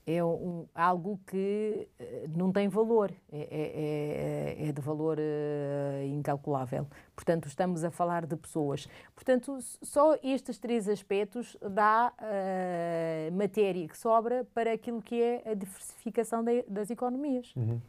é 0.07 0.23
um, 0.25 0.67
algo 0.75 1.21
que 1.27 1.89
eh, 1.99 2.27
não 2.35 2.51
tem 2.51 2.69
valor, 2.69 3.12
é, 3.33 3.39
é, 3.39 4.65
é, 4.65 4.69
é 4.69 4.73
de 4.73 4.81
valor 4.81 5.19
uh, 5.19 6.07
incalculável. 6.07 6.87
Portanto, 7.14 7.47
estamos 7.47 7.85
a 7.85 7.90
falar 7.90 8.26
de 8.26 8.37
pessoas. 8.37 8.88
Portanto, 9.14 9.59
só 9.83 10.16
estes 10.23 10.59
três 10.59 10.88
aspectos 10.88 11.57
dá 11.61 12.12
uh, 12.12 13.37
matéria 13.37 13.87
que 13.87 13.97
sobra 13.97 14.47
para 14.54 14.73
aquilo 14.73 15.02
que 15.02 15.21
é 15.21 15.50
a 15.50 15.54
diversificação 15.54 16.42
de, 16.42 16.62
das 16.62 16.90
economias. 16.90 17.52
Uhum. 17.54 17.81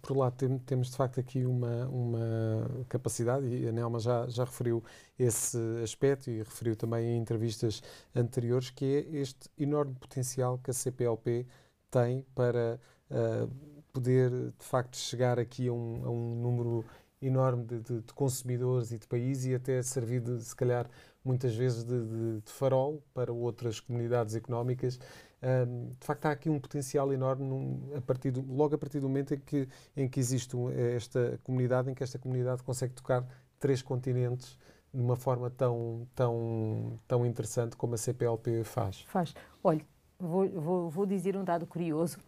Por 0.00 0.16
lá 0.16 0.30
tem, 0.30 0.58
temos 0.58 0.90
de 0.90 0.96
facto 0.96 1.20
aqui 1.20 1.44
uma, 1.44 1.86
uma 1.88 2.84
capacidade, 2.88 3.46
e 3.46 3.68
a 3.68 3.72
Nelma 3.72 3.98
já, 3.98 4.26
já 4.28 4.44
referiu 4.44 4.82
esse 5.18 5.58
aspecto 5.82 6.30
e 6.30 6.38
referiu 6.38 6.74
também 6.74 7.06
em 7.06 7.18
entrevistas 7.18 7.82
anteriores, 8.14 8.70
que 8.70 8.84
é 8.84 9.16
este 9.16 9.48
enorme 9.58 9.94
potencial 9.94 10.58
que 10.58 10.70
a 10.70 10.74
CPLP 10.74 11.46
tem 11.90 12.24
para 12.34 12.80
uh, 13.10 13.48
poder, 13.92 14.30
de 14.30 14.64
facto, 14.64 14.96
chegar 14.96 15.38
aqui 15.38 15.68
a 15.68 15.72
um, 15.72 16.02
a 16.04 16.10
um 16.10 16.34
número 16.34 16.84
enorme 17.22 17.64
de, 17.64 17.80
de, 17.80 18.00
de, 18.00 18.12
consumidores 18.12 18.92
e 18.92 18.98
de 18.98 19.06
países 19.06 19.46
e 19.46 19.54
até 19.54 19.80
servir, 19.82 20.20
de, 20.20 20.42
se 20.42 20.54
calhar, 20.54 20.88
muitas 21.24 21.54
vezes 21.54 21.84
de, 21.84 22.40
de 22.40 22.52
farol 22.52 23.02
para 23.14 23.32
outras 23.32 23.78
comunidades 23.80 24.34
económicas. 24.34 24.98
Um, 25.42 25.88
de 25.88 26.06
facto, 26.06 26.26
há 26.26 26.30
aqui 26.32 26.50
um 26.50 26.58
potencial 26.58 27.12
enorme 27.12 27.44
num, 27.44 27.92
a 27.96 28.00
partir 28.00 28.30
do, 28.30 28.42
logo 28.52 28.74
a 28.74 28.78
partir 28.78 29.00
do 29.00 29.08
momento 29.08 29.34
em 29.34 29.38
que, 29.38 29.68
em 29.96 30.08
que 30.08 30.20
existe 30.20 30.56
esta 30.94 31.40
comunidade, 31.42 31.90
em 31.90 31.94
que 31.94 32.02
esta 32.02 32.18
comunidade 32.18 32.62
consegue 32.62 32.92
tocar 32.92 33.24
três 33.58 33.82
continentes 33.82 34.58
de 34.92 35.00
uma 35.00 35.16
forma 35.16 35.48
tão, 35.48 36.06
tão, 36.14 36.98
tão 37.08 37.24
interessante 37.24 37.76
como 37.76 37.94
a 37.94 37.98
CPLP 37.98 38.62
faz. 38.62 39.00
Faz. 39.02 39.34
Olha, 39.64 39.84
vou, 40.18 40.48
vou, 40.48 40.90
vou 40.90 41.06
dizer 41.06 41.36
um 41.36 41.44
dado 41.44 41.66
curioso, 41.66 42.18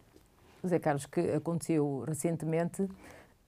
José 0.62 0.78
Carlos, 0.78 1.04
que 1.06 1.20
aconteceu 1.32 2.04
recentemente, 2.06 2.88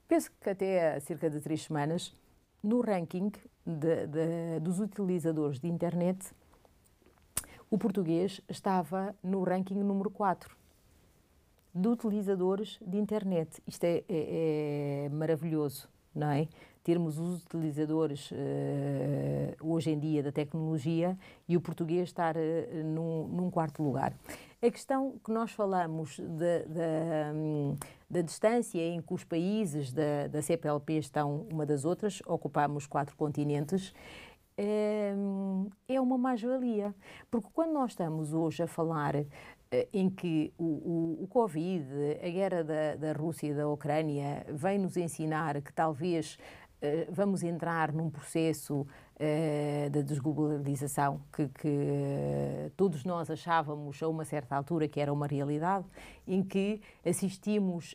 penso 0.09 0.31
que 0.41 0.51
até 0.51 0.95
há 0.95 1.01
cerca 1.01 1.29
de 1.29 1.41
três 1.41 1.63
semanas, 1.63 2.15
no 2.63 2.81
ranking 2.81 3.31
de, 3.65 4.07
de, 4.07 4.61
dos 4.61 4.81
utilizadores 4.81 5.59
de 5.59 5.69
internet, 5.69 6.33
o 7.71 7.79
português 7.79 8.41
estava 8.49 9.15
no 9.23 9.43
ranking 9.43 9.75
número 9.75 10.11
4 10.11 10.57
de 11.75 11.89
utilizadores 11.89 12.79
de 12.81 12.97
internet. 12.97 13.63
Isto 13.67 13.85
é, 13.85 14.05
é, 14.09 15.05
é 15.05 15.09
maravilhoso, 15.11 15.89
não 16.15 16.31
é? 16.31 16.49
Termos 16.83 17.19
os 17.19 17.45
utilizadores 17.45 18.31
uh, 18.31 18.37
hoje 19.77 19.91
em 19.91 19.99
dia 19.99 20.23
da 20.23 20.33
tecnologia 20.33 21.17
e 21.49 21.57
o 21.57 21.61
português 21.61 22.09
estar 22.09 22.37
uh, 22.37 22.41
num, 22.85 23.29
num, 23.29 23.51
quarto 23.51 23.83
lugar. 23.83 24.15
A 24.63 24.71
questão 24.71 25.19
que 25.25 25.31
nós 25.31 25.53
falamos 25.53 26.19
da, 26.19 26.59
da, 26.67 27.33
um, 27.35 27.77
da 28.11 28.21
distância 28.23 28.81
em 28.81 29.01
que 29.01 29.13
os 29.15 29.23
países 29.23 29.93
da, 29.93 30.27
da 30.29 30.43
CPLP 30.43 30.95
estão 30.95 31.47
uma 31.53 31.65
das 31.67 31.85
outras, 31.85 32.23
ocupamos 32.27 32.87
quatro 32.87 33.15
continentes, 33.17 33.93
é, 34.57 35.15
é 35.89 36.01
uma 36.01 36.17
mais-valia. 36.17 36.95
Porque 37.31 37.49
quando 37.53 37.73
nós 37.73 37.93
estamos 37.93 38.33
hoje 38.33 38.63
a 38.63 38.67
falar 38.67 39.15
eh, 39.71 39.89
em 39.93 40.09
que 40.09 40.53
o, 40.57 40.65
o, 40.65 41.25
o, 41.25 41.27
Covid, 41.27 41.87
a 42.23 42.29
guerra 42.29 42.65
da, 42.65 42.97
da 42.97 43.13
Rússia 43.13 43.49
e 43.49 43.55
da 43.55 43.69
Ucrânia, 43.69 44.47
vem 44.49 44.79
nos 44.79 44.97
ensinar 44.97 45.61
que 45.61 45.73
talvez 45.73 46.39
uh, 46.83 47.13
vamos 47.13 47.43
entrar 47.43 47.93
num 47.93 48.09
processo 48.09 48.87
uh, 49.17 49.91
de 49.91 50.03
desglobalização 50.03 51.21
que, 51.33 51.49
que 51.49 51.69
uh, 51.69 52.71
todos 52.77 53.05
nós 53.05 53.31
achávamos 53.31 54.03
a 54.03 54.09
uma 54.09 54.25
certa 54.25 54.57
altura 54.57 54.89
que 54.89 55.01
era 55.01 55.13
uma 55.13 55.27
realidade, 55.27 55.87
em 56.27 56.43
que 56.43 56.81
assistimos 57.05 57.95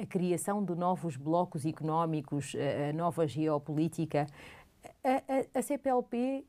a 0.00 0.06
criação 0.06 0.64
de 0.64 0.74
novos 0.74 1.16
blocos 1.16 1.64
económicos, 1.64 2.54
a, 2.54 2.90
a 2.90 2.92
nova 2.92 3.26
geopolítica 3.26 4.26
a, 5.02 5.16
a, 5.56 5.58
a 5.58 5.62
CPLP 5.62 6.44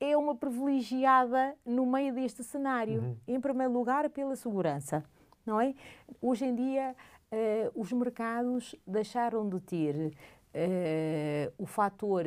é 0.00 0.16
uma 0.16 0.34
privilegiada 0.34 1.56
no 1.64 1.86
meio 1.86 2.14
deste 2.14 2.42
cenário. 2.42 3.00
Uhum. 3.00 3.16
Em 3.26 3.40
primeiro 3.40 3.72
lugar, 3.72 4.08
pela 4.10 4.36
segurança, 4.36 5.04
não 5.44 5.60
é? 5.60 5.74
Hoje 6.20 6.44
em 6.44 6.54
dia, 6.54 6.94
uh, 7.32 7.80
os 7.80 7.92
mercados 7.92 8.74
deixaram 8.86 9.48
de 9.48 9.60
ter 9.60 9.94
uh, 9.96 11.52
o 11.58 11.66
fator 11.66 12.24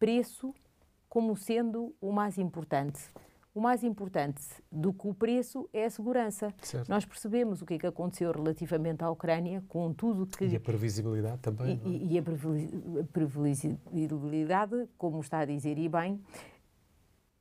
preço 0.00 0.52
como 1.08 1.36
sendo 1.36 1.94
o 2.00 2.10
mais 2.10 2.38
importante 2.38 3.00
o 3.54 3.60
mais 3.60 3.82
importante 3.82 4.42
do 4.70 4.92
que 4.92 5.08
o 5.08 5.14
preço 5.14 5.68
é 5.72 5.84
a 5.84 5.90
segurança. 5.90 6.54
Certo. 6.62 6.88
Nós 6.88 7.04
percebemos 7.04 7.60
o 7.60 7.66
que 7.66 7.74
é 7.74 7.78
que 7.78 7.86
aconteceu 7.86 8.30
relativamente 8.30 9.02
à 9.02 9.10
Ucrânia, 9.10 9.62
com 9.68 9.92
tudo 9.92 10.26
que. 10.26 10.44
E 10.44 10.56
a 10.56 10.60
previsibilidade 10.60 11.38
também. 11.38 11.80
E, 11.84 11.94
é? 11.94 12.12
e 12.12 12.18
a 12.18 12.22
previsibilidade, 13.12 14.88
como 14.96 15.20
está 15.20 15.40
a 15.40 15.44
dizer, 15.44 15.78
e 15.78 15.88
bem, 15.88 16.20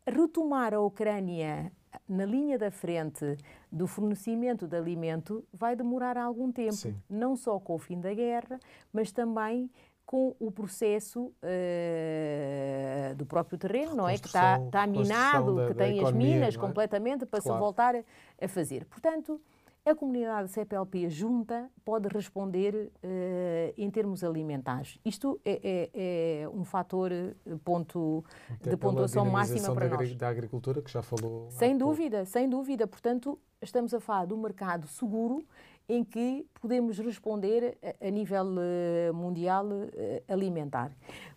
retomar 0.05 0.73
a 0.73 0.79
Ucrânia 0.79 1.71
na 2.07 2.25
linha 2.25 2.57
da 2.57 2.71
frente 2.71 3.37
do 3.71 3.87
fornecimento 3.87 4.67
de 4.67 4.75
alimento 4.75 5.43
vai 5.53 5.75
demorar 5.75 6.17
algum 6.17 6.51
tempo, 6.51 6.73
Sim. 6.73 6.95
não 7.09 7.35
só 7.35 7.59
com 7.59 7.75
o 7.75 7.79
fim 7.79 7.99
da 7.99 8.13
guerra, 8.13 8.59
mas 8.91 9.11
também 9.11 9.69
com 10.09 10.35
o 10.39 10.49
processo 10.49 11.25
uh, 11.43 13.15
do 13.15 13.27
próprio 13.27 13.59
terreno, 13.59 13.93
não 13.93 14.09
é? 14.09 14.17
Que 14.17 14.25
está, 14.25 14.59
está 14.59 14.87
minado, 14.87 15.55
da, 15.55 15.67
que 15.67 15.75
tem 15.75 16.03
as 16.03 16.11
minas 16.11 16.55
é? 16.55 16.57
completamente 16.57 17.27
para 17.27 17.39
claro. 17.39 17.57
se 17.57 17.59
voltar 17.59 17.95
a 18.41 18.47
fazer. 18.47 18.85
Portanto, 18.85 19.39
a 19.85 19.93
comunidade 19.93 20.49
CPLP 20.49 21.07
junta 21.11 21.69
pode 21.85 22.07
responder 22.07 22.73
uh, 23.03 23.73
em 23.77 23.87
termos 23.91 24.23
alimentares. 24.23 24.97
Isto 25.05 25.39
é, 25.45 25.91
é, 25.93 26.41
é 26.41 26.49
um 26.49 26.65
fator 26.65 27.11
eh, 27.11 27.35
ponto, 27.63 28.25
de 28.61 28.75
pontuação 28.77 29.25
máxima 29.25 29.75
para 29.75 29.89
da, 29.89 29.97
nós. 29.97 30.15
da 30.15 30.27
agricultura, 30.27 30.81
que 30.81 30.91
já 30.91 31.03
falou. 31.03 31.51
Sem 31.51 31.77
dúvida, 31.77 32.17
pouco. 32.17 32.31
sem 32.31 32.49
dúvida. 32.49 32.87
Portanto, 32.87 33.37
estamos 33.61 33.93
a 33.93 33.99
falar 33.99 34.25
de 34.25 34.33
um 34.33 34.41
mercado 34.41 34.87
seguro 34.87 35.45
em 35.89 36.03
que 36.03 36.45
podemos 36.61 36.99
responder 36.99 37.75
a, 37.99 38.11
nível 38.11 38.45
uh, 38.45 39.13
mundial 39.13 39.65
uh, 39.65 39.89
alimentar. 40.27 40.91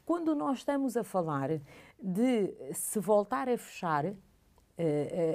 Quando 0.05 0.35
nós 0.35 0.59
estamos 0.59 0.95
a 0.95 1.03
falar 1.03 1.49
de 2.01 2.55
se 2.75 3.01
voltar 3.01 3.49
a 3.49 3.57
fechar 3.57 4.05
uh, 4.05 4.15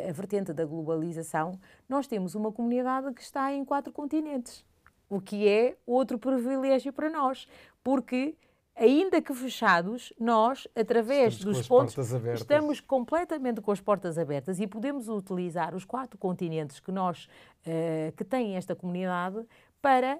a 0.08 0.12
vertente 0.12 0.54
da 0.54 0.64
globalização, 0.64 1.60
nós 1.90 2.06
temos 2.06 2.36
uma 2.36 2.52
comunidade 2.52 3.12
que 3.12 3.22
está 3.22 3.52
em 3.52 3.66
quatro 3.66 3.92
continentes, 3.92 4.64
o 5.10 5.20
que 5.20 5.48
é 5.48 5.76
outro 5.86 6.20
privilégio 6.20 6.94
para 6.94 7.10
nós, 7.10 7.48
porque 7.84 8.36
ainda 8.78 9.22
que 9.22 9.34
fechados, 9.34 10.14
nós, 10.20 10.68
através 10.76 11.34
estamos 11.34 11.58
dos 11.58 11.68
pontos, 11.68 11.98
estamos 12.36 12.80
completamente 12.80 13.60
com 13.60 13.72
as 13.72 13.82
portas 13.82 14.18
abertas 14.18 14.60
e 14.60 14.68
podemos 14.68 15.10
utilizar 15.10 15.76
os 15.76 15.84
quatro 15.84 16.18
continentes 16.18 16.80
que 16.80 16.92
nós, 16.92 17.28
uh, 17.66 18.12
que 18.16 18.24
têm 18.24 18.56
esta 18.56 18.76
comunidade, 18.76 19.44
para, 19.82 20.20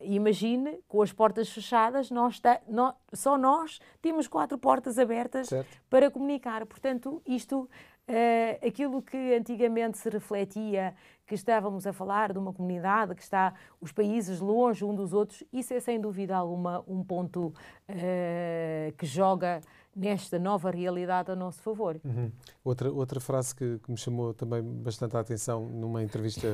imagine, 0.00 0.80
com 0.88 1.02
as 1.02 1.12
portas 1.12 1.48
fechadas, 1.48 2.10
nós, 2.10 2.42
nós 2.68 2.94
só 3.12 3.38
nós 3.38 3.80
temos 4.02 4.26
quatro 4.26 4.58
portas 4.58 4.98
abertas 4.98 5.48
certo. 5.48 5.80
para 5.88 6.10
comunicar. 6.10 6.66
Portanto, 6.66 7.22
isto 7.24 7.68
Uh, 8.06 8.66
aquilo 8.66 9.00
que 9.00 9.34
antigamente 9.34 9.96
se 9.96 10.10
refletia 10.10 10.94
que 11.26 11.34
estávamos 11.34 11.86
a 11.86 11.92
falar 11.92 12.34
de 12.34 12.38
uma 12.38 12.52
comunidade 12.52 13.14
que 13.14 13.22
está 13.22 13.54
os 13.80 13.92
países 13.92 14.40
longe 14.40 14.84
um 14.84 14.94
dos 14.94 15.14
outros, 15.14 15.42
isso 15.50 15.72
é 15.72 15.80
sem 15.80 15.98
dúvida 15.98 16.36
alguma 16.36 16.84
um 16.86 17.02
ponto 17.02 17.46
uh, 17.46 18.92
que 18.98 19.06
joga 19.06 19.62
nesta 19.94 20.38
nova 20.38 20.70
realidade 20.70 21.30
a 21.30 21.36
nosso 21.36 21.60
favor. 21.62 22.00
Uhum. 22.04 22.30
Outra, 22.64 22.90
outra 22.90 23.20
frase 23.20 23.54
que, 23.54 23.78
que, 23.78 23.90
me 23.90 23.96
chamou 23.96 24.34
também 24.34 24.62
bastante 24.62 25.16
a 25.16 25.20
atenção 25.20 25.68
numa 25.68 26.02
entrevista 26.02 26.46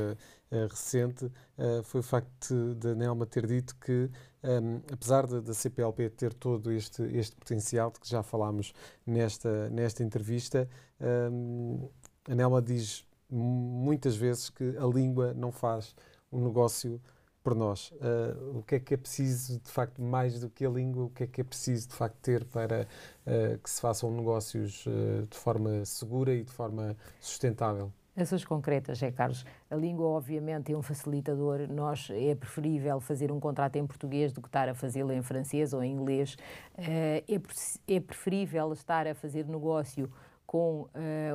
uh, 0.50 0.66
recente 0.68 1.24
uh, 1.24 1.82
foi 1.84 2.00
o 2.00 2.02
facto 2.02 2.74
de, 2.74 2.94
Nelma 2.94 3.26
ter 3.26 3.46
dito 3.46 3.74
que, 3.76 4.10
um, 4.44 4.80
apesar 4.92 5.26
da 5.26 5.54
CPLP 5.54 6.10
ter 6.10 6.34
todo 6.34 6.70
este, 6.72 7.02
este 7.16 7.34
potencial, 7.36 7.90
de 7.90 8.00
que 8.00 8.08
já 8.08 8.22
falámos 8.22 8.72
nesta, 9.06 9.70
nesta 9.70 10.02
entrevista, 10.02 10.68
um, 11.00 11.88
a 12.28 12.34
Nelma 12.34 12.60
diz 12.60 13.06
muitas 13.30 14.16
vezes 14.16 14.50
que 14.50 14.76
a 14.76 14.86
língua 14.86 15.32
não 15.32 15.52
faz 15.52 15.94
um 16.32 16.44
negócio 16.44 17.00
por 17.42 17.54
nós. 17.54 17.90
Uh, 17.92 18.58
o 18.58 18.62
que 18.62 18.74
é 18.76 18.80
que 18.80 18.94
é 18.94 18.96
preciso, 18.96 19.60
de 19.60 19.70
facto, 19.70 20.02
mais 20.02 20.40
do 20.40 20.50
que 20.50 20.64
a 20.64 20.70
língua, 20.70 21.04
o 21.04 21.10
que 21.10 21.24
é 21.24 21.26
que 21.26 21.40
é 21.40 21.44
preciso, 21.44 21.88
de 21.88 21.94
facto, 21.94 22.16
ter 22.20 22.44
para 22.44 22.86
uh, 23.26 23.58
que 23.58 23.70
se 23.70 23.80
façam 23.80 24.10
negócios 24.10 24.84
uh, 24.86 25.26
de 25.28 25.36
forma 25.36 25.84
segura 25.84 26.34
e 26.34 26.42
de 26.42 26.52
forma 26.52 26.96
sustentável? 27.20 27.92
Ações 28.16 28.44
concretas, 28.44 29.02
é 29.02 29.10
Carlos. 29.10 29.46
A 29.70 29.76
língua, 29.76 30.06
obviamente, 30.08 30.72
é 30.72 30.76
um 30.76 30.82
facilitador. 30.82 31.66
Nós 31.70 32.08
é 32.10 32.34
preferível 32.34 33.00
fazer 33.00 33.30
um 33.32 33.40
contrato 33.40 33.76
em 33.76 33.86
português 33.86 34.32
do 34.32 34.42
que 34.42 34.48
estar 34.48 34.68
a 34.68 34.74
fazê-lo 34.74 35.12
em 35.12 35.22
francês 35.22 35.72
ou 35.72 35.82
em 35.82 35.92
inglês. 35.92 36.36
É, 36.76 37.24
é 37.88 38.00
preferível 38.00 38.72
estar 38.72 39.06
a 39.06 39.14
fazer 39.14 39.46
negócio 39.46 40.10
com 40.50 40.80
uh, 40.80 40.88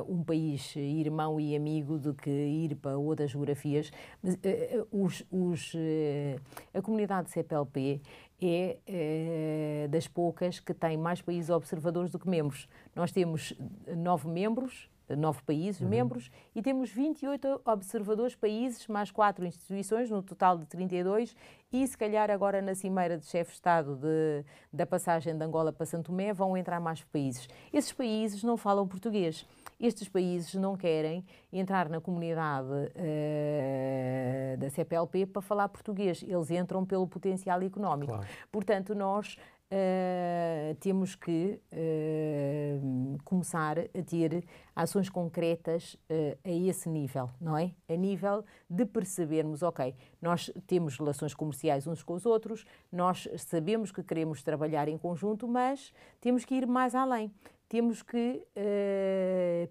um 0.06 0.22
país 0.22 0.76
irmão 0.76 1.40
e 1.40 1.56
amigo 1.56 1.98
do 1.98 2.12
que 2.12 2.28
ir 2.28 2.74
para 2.74 2.98
outras 2.98 3.30
geografias. 3.30 3.90
Mas, 4.22 4.34
uh, 4.34 4.86
os, 4.92 5.24
os, 5.30 5.72
uh, 5.72 6.38
a 6.74 6.82
comunidade 6.82 7.30
CPLP 7.30 8.02
é 8.42 9.88
das 9.88 10.06
poucas 10.06 10.60
que 10.60 10.74
tem 10.74 10.98
mais 10.98 11.22
países 11.22 11.48
observadores 11.48 12.10
do 12.10 12.18
que 12.18 12.28
membros. 12.28 12.68
Nós 12.94 13.10
temos 13.10 13.54
nove 13.96 14.28
membros 14.28 14.90
nove 15.14 15.42
países 15.42 15.80
uhum. 15.80 15.88
membros 15.88 16.30
e 16.54 16.62
temos 16.62 16.90
28 16.90 17.60
observadores 17.64 18.34
países, 18.34 18.86
mais 18.88 19.10
quatro 19.10 19.44
instituições, 19.44 20.10
no 20.10 20.22
total 20.22 20.58
de 20.58 20.66
32, 20.66 21.36
e 21.72 21.86
se 21.86 21.96
calhar 21.96 22.30
agora 22.30 22.62
na 22.62 22.74
cimeira 22.74 23.18
de 23.18 23.26
chefe 23.26 23.50
de 23.50 23.56
Estado 23.56 23.96
de, 23.96 24.44
da 24.72 24.86
passagem 24.86 25.36
de 25.36 25.44
Angola 25.44 25.72
para 25.72 25.84
Santo 25.84 26.06
Tomé 26.06 26.32
vão 26.32 26.56
entrar 26.56 26.80
mais 26.80 27.02
países. 27.02 27.48
Esses 27.72 27.92
países 27.92 28.42
não 28.42 28.56
falam 28.56 28.86
português. 28.86 29.44
Estes 29.78 30.08
países 30.08 30.54
não 30.54 30.76
querem 30.76 31.24
entrar 31.52 31.88
na 31.88 32.00
comunidade 32.00 32.68
uh, 32.68 34.56
da 34.58 34.70
CPLP 34.70 35.26
para 35.26 35.42
falar 35.42 35.68
português. 35.68 36.24
Eles 36.26 36.50
entram 36.50 36.84
pelo 36.86 37.06
potencial 37.06 37.60
económico. 37.62 38.12
Claro. 38.12 38.26
Portanto, 38.50 38.94
nós 38.94 39.36
Uh, 39.68 40.76
temos 40.76 41.16
que 41.16 41.60
uh, 41.72 43.18
começar 43.24 43.80
a 43.80 44.02
ter 44.08 44.44
ações 44.76 45.10
concretas 45.10 45.94
uh, 46.08 46.38
a 46.44 46.50
esse 46.50 46.88
nível, 46.88 47.28
não 47.40 47.58
é? 47.58 47.72
A 47.88 47.96
nível 47.96 48.44
de 48.70 48.86
percebermos, 48.86 49.64
ok, 49.64 49.92
nós 50.22 50.52
temos 50.68 50.96
relações 50.96 51.34
comerciais 51.34 51.84
uns 51.88 52.04
com 52.04 52.14
os 52.14 52.24
outros, 52.24 52.64
nós 52.92 53.26
sabemos 53.38 53.90
que 53.90 54.04
queremos 54.04 54.40
trabalhar 54.40 54.86
em 54.86 54.96
conjunto, 54.96 55.48
mas 55.48 55.92
temos 56.20 56.44
que 56.44 56.54
ir 56.54 56.66
mais 56.66 56.94
além. 56.94 57.32
Temos 57.68 58.00
que 58.00 58.46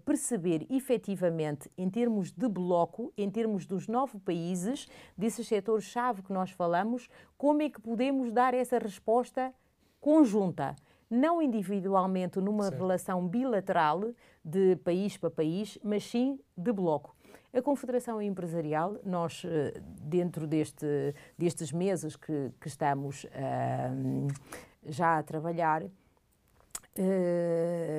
perceber 0.03 0.67
efetivamente, 0.69 1.71
em 1.77 1.89
termos 1.89 2.29
de 2.29 2.45
bloco, 2.49 3.13
em 3.17 3.29
termos 3.29 3.65
dos 3.65 3.87
nove 3.87 4.19
países, 4.19 4.89
desses 5.17 5.47
setores-chave 5.47 6.21
que 6.21 6.33
nós 6.33 6.51
falamos, 6.51 7.07
como 7.37 7.61
é 7.61 7.69
que 7.69 7.79
podemos 7.79 8.33
dar 8.33 8.53
essa 8.53 8.77
resposta 8.77 9.53
conjunta, 10.05 10.75
não 11.09 11.41
individualmente 11.41 12.39
numa 12.39 12.65
certo. 12.65 12.77
relação 12.77 13.27
bilateral 13.27 14.13
de 14.43 14.75
país 14.83 15.17
para 15.17 15.31
país, 15.31 15.79
mas 15.83 16.03
sim 16.03 16.39
de 16.55 16.71
bloco. 16.71 17.15
A 17.51 17.59
Confederação 17.59 18.21
Empresarial, 18.21 18.99
nós, 19.03 19.41
eh, 19.43 19.73
dentro 20.03 20.45
deste, 20.45 20.85
destes 21.35 21.71
meses 21.71 22.15
que, 22.15 22.51
que 22.61 22.67
estamos 22.67 23.23
uh, 23.23 24.27
já 24.85 25.17
a 25.17 25.23
trabalhar, 25.23 25.81
uh, 25.81 25.89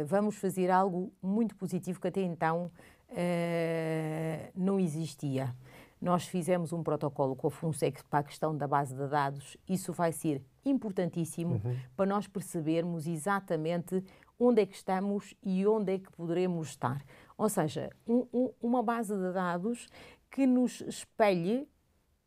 vamos 0.07 0.37
fazer 0.37 0.71
algo 0.71 1.13
muito 1.21 1.57
positivo 1.57 2.01
que 2.01 2.07
até 2.07 2.21
então 2.21 2.71
uh, 3.11 4.53
não 4.55 4.79
existia. 4.79 5.53
Nós 6.01 6.25
fizemos 6.29 6.73
um 6.73 6.85
protocolo 6.85 7.35
com 7.35 7.49
a 7.49 7.51
FUNSEC 7.51 8.05
para 8.05 8.21
a 8.21 8.23
questão 8.23 8.57
da 8.57 8.69
base 8.69 8.95
de 8.95 9.09
dados. 9.09 9.57
Isso 9.69 9.93
vai 9.93 10.13
ser 10.13 10.41
importantíssimo 10.67 11.61
uhum. 11.65 11.77
para 11.97 12.07
nós 12.07 12.27
percebermos 12.27 13.07
exatamente 13.07 14.03
onde 14.39 14.63
é 14.63 14.67
que 14.67 14.77
estamos 14.77 15.35
e 15.43 15.67
onde 15.67 15.95
é 15.95 15.99
que 15.99 16.11
poderemos 16.13 16.69
estar. 16.69 17.03
Ou 17.39 17.49
seja, 17.49 17.91
um, 18.07 18.27
um, 18.33 18.51
uma 18.61 18.83
base 18.83 19.15
de 19.15 19.33
dados 19.33 19.89
que 20.31 20.47
nos 20.47 20.81
espelhe 20.83 21.69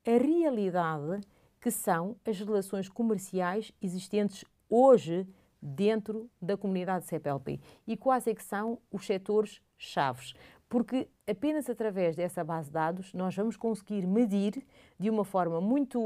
a 0.06 0.18
realidade 0.18 1.22
que 1.60 1.70
são 1.70 2.16
as 2.26 2.40
relações 2.40 2.88
comerciais 2.88 3.72
existentes 3.82 4.46
hoje 4.70 5.28
dentro 5.62 6.30
da 6.42 6.56
comunidade 6.56 7.06
CPLP 7.06 7.60
e 7.86 7.98
quais 7.98 8.26
é 8.28 8.34
que 8.34 8.44
são 8.44 8.80
os 8.90 9.06
setores 9.06 9.62
chaves 9.78 10.34
porque 10.70 11.10
apenas 11.28 11.68
através 11.68 12.16
dessa 12.16 12.44
base 12.44 12.68
de 12.68 12.74
dados 12.74 13.12
nós 13.14 13.36
vamos 13.36 13.58
conseguir 13.58 14.06
medir 14.06 14.64
de 15.00 15.10
uma 15.10 15.26
forma 15.26 15.60
muito 15.60 16.00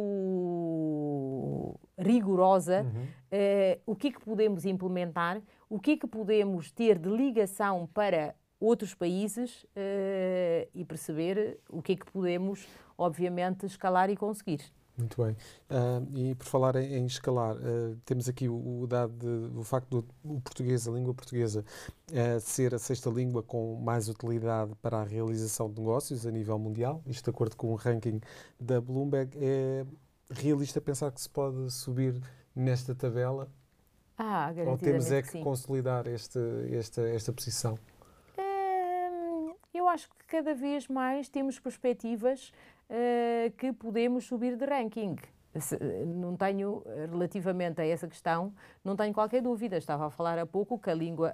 rigorosa 2.00 2.84
uhum. 2.84 3.04
uh, 3.04 3.82
o 3.86 3.96
que 3.96 4.08
é 4.08 4.12
que 4.12 4.22
podemos 4.22 4.66
implementar, 4.66 5.42
o 5.70 5.80
que 5.80 5.92
é 5.92 5.98
que 5.98 6.08
podemos 6.08 6.72
ter 6.72 6.98
de 6.98 7.10
ligação 7.10 7.90
para 7.94 8.34
outros 8.58 8.96
países 8.96 9.64
uh, 9.64 10.70
e 10.74 10.86
perceber 10.86 11.60
o 11.70 11.82
que 11.82 11.92
é 11.92 11.96
que 11.98 12.10
podemos, 12.10 12.66
obviamente, 12.98 13.66
escalar 13.66 14.10
e 14.10 14.16
conseguir. 14.16 14.62
Muito 14.98 15.24
bem. 15.24 15.36
Uh, 15.70 16.18
e 16.18 16.36
por 16.36 16.46
falar 16.46 16.76
em, 16.76 16.98
em 16.98 17.06
escalar, 17.06 17.56
uh, 17.56 17.96
temos 18.06 18.30
aqui 18.30 18.48
o, 18.48 18.82
o 18.82 18.88
dado 18.88 19.14
de, 19.14 19.50
do 19.50 19.64
facto 19.64 20.06
do 20.24 20.40
português, 20.42 20.88
a 20.88 20.92
língua 20.92 21.14
portuguesa, 21.14 21.66
uh, 22.12 22.40
ser 22.40 22.76
a 22.76 22.80
sexta 22.80 23.10
língua 23.10 23.42
com 23.42 23.76
mais 23.76 24.08
utilidade 24.08 24.76
para 24.82 24.98
a 24.98 25.04
realização 25.04 25.72
de 25.72 25.80
negócios 25.80 26.28
a 26.28 26.32
nível 26.32 26.60
mundial. 26.60 27.02
Isto 27.08 27.26
de 27.26 27.30
acordo 27.32 27.56
com 27.56 27.72
o 27.72 27.76
ranking 27.76 28.22
da 28.60 28.80
Bloomberg. 28.80 29.32
É 29.42 29.84
realista 30.30 30.80
pensar 30.80 31.12
que 31.12 31.22
se 31.22 31.30
pode 31.30 31.72
subir 31.72 32.22
nesta 32.56 32.94
tabela? 32.94 33.50
Ah, 34.18 34.54
Ou 34.68 34.78
temos 34.78 35.12
é 35.12 35.22
que, 35.22 35.32
que 35.32 35.42
consolidar 35.42 36.08
este, 36.08 36.40
esta, 36.72 37.02
esta 37.10 37.34
posição? 37.34 37.80
Hum, 38.38 39.56
eu 39.74 39.88
acho 39.88 40.08
que 40.10 40.26
cada 40.28 40.54
vez 40.54 40.88
mais 40.88 41.30
temos 41.30 41.60
perspectivas 41.60 42.52
uh, 42.90 43.52
que 43.58 43.72
podemos 43.74 44.26
subir 44.26 44.56
de 44.56 44.66
ranking. 44.66 45.16
Não 46.08 46.36
tenho, 46.36 46.82
relativamente 47.12 47.80
a 47.80 47.86
essa 47.86 48.08
questão, 48.08 48.52
não 48.84 48.96
tenho 48.96 49.14
qualquer 49.14 49.40
dúvida. 49.40 49.78
Estava 49.78 50.08
a 50.08 50.10
falar 50.10 50.40
há 50.40 50.48
pouco 50.48 50.80
que 50.80 50.90
a 50.90 50.96
língua, 50.96 51.32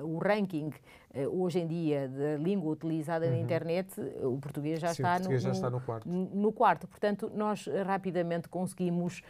uh, 0.00 0.06
o 0.06 0.18
ranking 0.18 0.68
uh, 1.14 1.42
hoje 1.42 1.60
em 1.60 1.66
dia 1.66 2.08
da 2.08 2.38
língua 2.38 2.72
utilizada 2.72 3.26
uhum. 3.26 3.32
na 3.32 3.38
internet, 3.38 3.92
o 4.22 4.38
português 4.38 4.80
já, 4.80 4.88
Sim, 4.94 5.02
está, 5.02 5.16
português 5.16 5.44
no, 5.44 5.50
já 5.50 5.52
está 5.54 5.68
no 5.68 5.80
quarto. 5.82 6.08
No 6.08 6.50
quarto. 6.50 6.88
Portanto, 6.88 7.30
nós 7.34 7.68
rapidamente 7.84 8.48
conseguimos, 8.48 9.20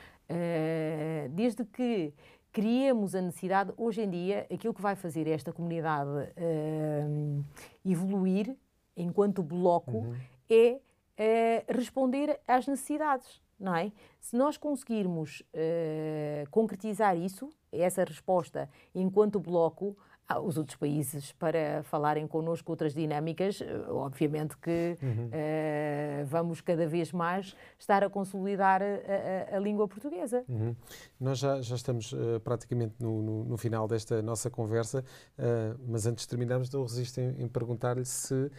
desde 1.34 1.64
que 1.64 2.14
criemos 2.52 3.16
a 3.16 3.20
necessidade, 3.20 3.72
hoje 3.76 4.02
em 4.02 4.10
dia, 4.10 4.46
aquilo 4.52 4.72
que 4.72 4.82
vai 4.82 4.94
fazer 4.94 5.26
esta 5.26 5.52
comunidade 5.52 6.10
evoluir 7.84 8.56
enquanto 8.96 9.42
bloco 9.42 9.98
uhum. 9.98 10.14
é 10.48 10.78
uh, 11.18 11.72
responder 11.72 12.40
às 12.46 12.66
necessidades, 12.66 13.42
não 13.58 13.74
é? 13.74 13.92
Se 14.20 14.36
nós 14.36 14.56
conseguirmos 14.56 15.40
uh, 15.40 16.48
concretizar 16.50 17.16
isso, 17.16 17.50
essa 17.72 18.04
resposta 18.04 18.70
enquanto 18.94 19.40
bloco, 19.40 19.96
os 20.36 20.58
outros 20.58 20.76
países 20.76 21.32
para 21.32 21.82
falarem 21.84 22.26
connosco 22.26 22.70
outras 22.70 22.92
dinâmicas, 22.92 23.62
eh, 23.62 23.66
obviamente 23.88 24.58
que 24.58 24.98
uhum. 25.02 25.26
uh, 25.26 26.26
vamos 26.26 26.60
cada 26.60 26.86
vez 26.86 27.12
mais 27.12 27.56
estar 27.78 28.04
a 28.04 28.10
consolidar 28.10 28.82
a, 28.82 29.54
a, 29.54 29.56
a 29.56 29.58
língua 29.58 29.88
portuguesa. 29.88 30.44
Uhum. 30.46 30.76
Nós 31.18 31.38
já, 31.38 31.62
já 31.62 31.76
estamos 31.76 32.12
uh, 32.12 32.38
praticamente 32.44 32.94
no, 33.00 33.22
no, 33.22 33.44
no, 33.44 33.56
final 33.56 33.88
desta 33.88 34.20
nossa 34.20 34.50
conversa, 34.50 35.02
uh, 35.38 35.80
mas 35.88 36.04
antes 36.04 36.24
de 36.24 36.28
terminarmos, 36.28 36.70
não 36.70 36.82
resisto 36.82 37.18
em, 37.18 37.42
em 37.42 37.48
perguntar-lhe 37.48 38.04
se 38.04 38.50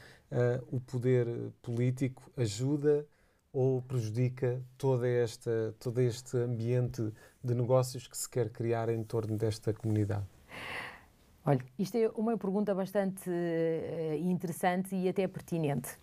o 0.71 0.79
poder 0.79 1.27
político 1.59 2.31
ajuda 2.37 3.03
ou 3.51 3.81
prejudica 3.81 4.61
toda 4.77 5.07
esta, 5.07 5.73
todo 5.79 5.99
este 5.99 6.37
ambiente 6.37 7.11
de 7.43 7.55
negócios 7.55 8.07
que 8.07 8.15
se 8.15 8.29
quer 8.29 8.49
criar 8.49 8.89
em 8.89 9.03
torno 9.03 9.35
desta 9.35 9.73
comunidade? 9.73 10.25
Olha, 11.49 11.65
isto 11.79 11.97
é 11.97 12.07
uma 12.09 12.37
pergunta 12.37 12.75
bastante 12.75 13.27
uh, 13.27 14.15
interessante 14.19 14.95
e 14.95 15.09
até 15.09 15.27
pertinente. 15.27 15.97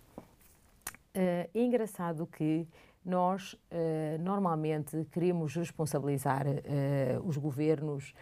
é 1.14 1.48
engraçado 1.54 2.26
que 2.26 2.66
nós 3.04 3.52
uh, 3.52 4.20
normalmente 4.20 5.06
queremos 5.12 5.54
responsabilizar 5.54 6.46
os 7.24 7.37
governos, 7.37 8.12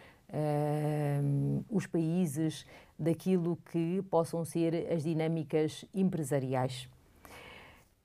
os 1.67 1.87
países, 1.87 2.63
daquilo 2.97 3.57
que 3.71 4.03
possam 4.03 4.45
ser 4.45 4.87
as 4.93 5.01
dinâmicas 5.01 5.83
empresariais. 5.95 6.87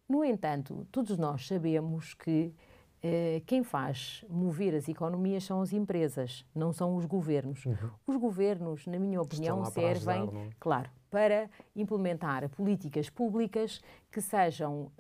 No 0.09 0.25
entanto, 0.25 0.87
todos 0.91 1.19
nós 1.19 1.47
sabemos 1.47 2.15
que 2.15 2.55
quem 3.47 3.63
faz 3.63 4.25
mover 4.29 4.75
as 4.75 4.89
economias 4.89 5.45
são 5.45 5.63
as 5.63 5.73
empresas, 5.73 6.45
não 6.55 6.73
são 6.73 6.97
os 6.97 7.07
governos. 7.07 7.65
Uhum. 7.65 7.91
Os 8.07 8.17
governos, 8.17 8.87
na 8.87 8.99
minha 8.99 9.21
opinião, 9.21 9.65
servem, 9.65 10.23
ajudar, 10.23 10.39
é? 10.39 10.49
claro, 10.59 10.91
para 11.11 11.51
implementar 11.75 12.49
políticas 12.51 13.11
públicas 13.11 13.81
que 14.11 14.21
sejam 14.21 14.83
uh, 14.85 14.91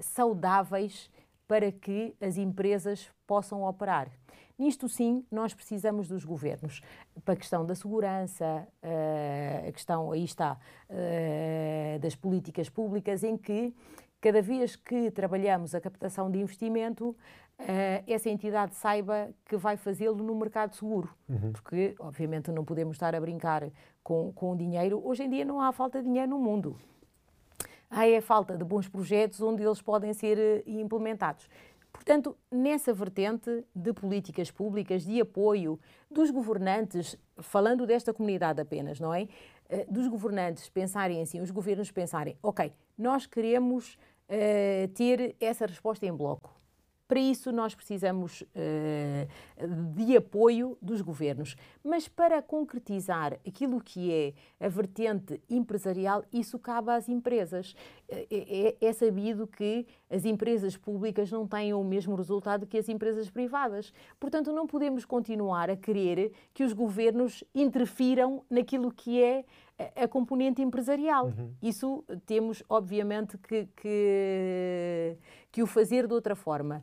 saudáveis 0.00 1.10
para 1.48 1.72
que 1.72 2.14
as 2.20 2.36
empresas 2.36 3.10
possam 3.26 3.62
operar. 3.62 4.10
Nisto 4.58 4.88
sim, 4.88 5.24
nós 5.30 5.52
precisamos 5.52 6.08
dos 6.08 6.24
governos. 6.24 6.80
Para 7.24 7.34
a 7.34 7.36
questão 7.36 7.64
da 7.64 7.74
segurança, 7.74 8.66
uh, 8.82 9.68
a 9.68 9.72
questão, 9.72 10.12
aí 10.12 10.24
está, 10.24 10.58
uh, 10.90 11.98
das 11.98 12.14
políticas 12.14 12.68
públicas, 12.68 13.22
em 13.22 13.36
que 13.36 13.74
cada 14.26 14.42
vez 14.42 14.74
que 14.74 15.08
trabalhamos 15.12 15.72
a 15.72 15.80
captação 15.80 16.28
de 16.28 16.40
investimento, 16.40 17.10
uh, 17.10 17.14
essa 18.08 18.28
entidade 18.28 18.74
saiba 18.74 19.30
que 19.44 19.56
vai 19.56 19.76
fazê-lo 19.76 20.16
no 20.16 20.34
mercado 20.34 20.74
seguro. 20.74 21.08
Uhum. 21.28 21.52
Porque, 21.52 21.94
obviamente, 22.00 22.50
não 22.50 22.64
podemos 22.64 22.96
estar 22.96 23.14
a 23.14 23.20
brincar 23.20 23.70
com, 24.02 24.32
com 24.32 24.50
o 24.50 24.56
dinheiro. 24.56 25.00
Hoje 25.06 25.22
em 25.22 25.30
dia 25.30 25.44
não 25.44 25.60
há 25.60 25.70
falta 25.70 26.00
de 26.00 26.08
dinheiro 26.08 26.28
no 26.28 26.40
mundo. 26.40 26.76
Há 27.88 28.08
é 28.08 28.20
falta 28.20 28.56
de 28.56 28.64
bons 28.64 28.88
projetos 28.88 29.40
onde 29.40 29.62
eles 29.62 29.80
podem 29.80 30.12
ser 30.12 30.36
eh, 30.36 30.64
implementados. 30.66 31.48
Portanto, 31.92 32.36
nessa 32.50 32.92
vertente 32.92 33.64
de 33.72 33.92
políticas 33.92 34.50
públicas, 34.50 35.04
de 35.04 35.20
apoio 35.20 35.78
dos 36.10 36.32
governantes, 36.32 37.16
falando 37.38 37.86
desta 37.86 38.12
comunidade 38.12 38.60
apenas, 38.60 38.98
não 38.98 39.14
é? 39.14 39.28
Eh, 39.68 39.86
dos 39.88 40.08
governantes 40.08 40.68
pensarem 40.68 41.22
assim, 41.22 41.40
os 41.40 41.52
governos 41.52 41.92
pensarem, 41.92 42.36
ok, 42.42 42.72
nós 42.98 43.24
queremos 43.24 43.96
uh, 44.28 44.88
ter 44.94 45.36
essa 45.40 45.66
resposta 45.66 46.06
em 46.06 46.12
bloco. 46.12 46.56
Para 47.08 47.20
isso, 47.20 47.52
nós 47.52 47.72
precisamos 47.72 48.40
uh, 48.40 49.94
de 49.94 50.16
apoio 50.16 50.76
dos 50.82 51.00
governos. 51.00 51.56
Mas 51.84 52.08
para 52.08 52.42
concretizar 52.42 53.38
aquilo 53.46 53.80
que 53.80 54.12
é 54.12 54.34
a 54.64 54.68
vertente 54.68 55.40
empresarial, 55.48 56.24
isso 56.32 56.58
cabe 56.58 56.90
às 56.90 57.08
empresas. 57.08 57.76
É, 58.08 58.26
é, 58.30 58.76
é, 58.88 58.92
sabido 58.92 59.46
que 59.46 59.86
as 60.10 60.24
empresas 60.24 60.76
públicas 60.76 61.30
não 61.30 61.46
têm 61.46 61.72
o 61.74 61.84
mesmo 61.84 62.16
resultado 62.16 62.66
que 62.66 62.78
as 62.78 62.88
empresas 62.88 63.30
privadas. 63.30 63.92
Portanto, 64.18 64.52
não 64.52 64.66
podemos 64.66 65.04
continuar 65.04 65.70
a 65.70 65.76
querer 65.76 66.32
que 66.52 66.64
os 66.64 66.72
governos 66.72 67.44
interfiram 67.54 68.44
naquilo 68.50 68.90
que 68.90 69.22
é 69.22 69.44
a 69.96 70.08
componente 70.08 70.62
empresarial. 70.62 71.26
Uhum. 71.26 71.54
Isso 71.62 72.04
temos, 72.24 72.62
obviamente, 72.68 73.36
que, 73.38 73.68
que, 73.76 75.16
que 75.52 75.62
o 75.62 75.66
fazer 75.66 76.06
de 76.06 76.14
outra 76.14 76.34
forma 76.34 76.82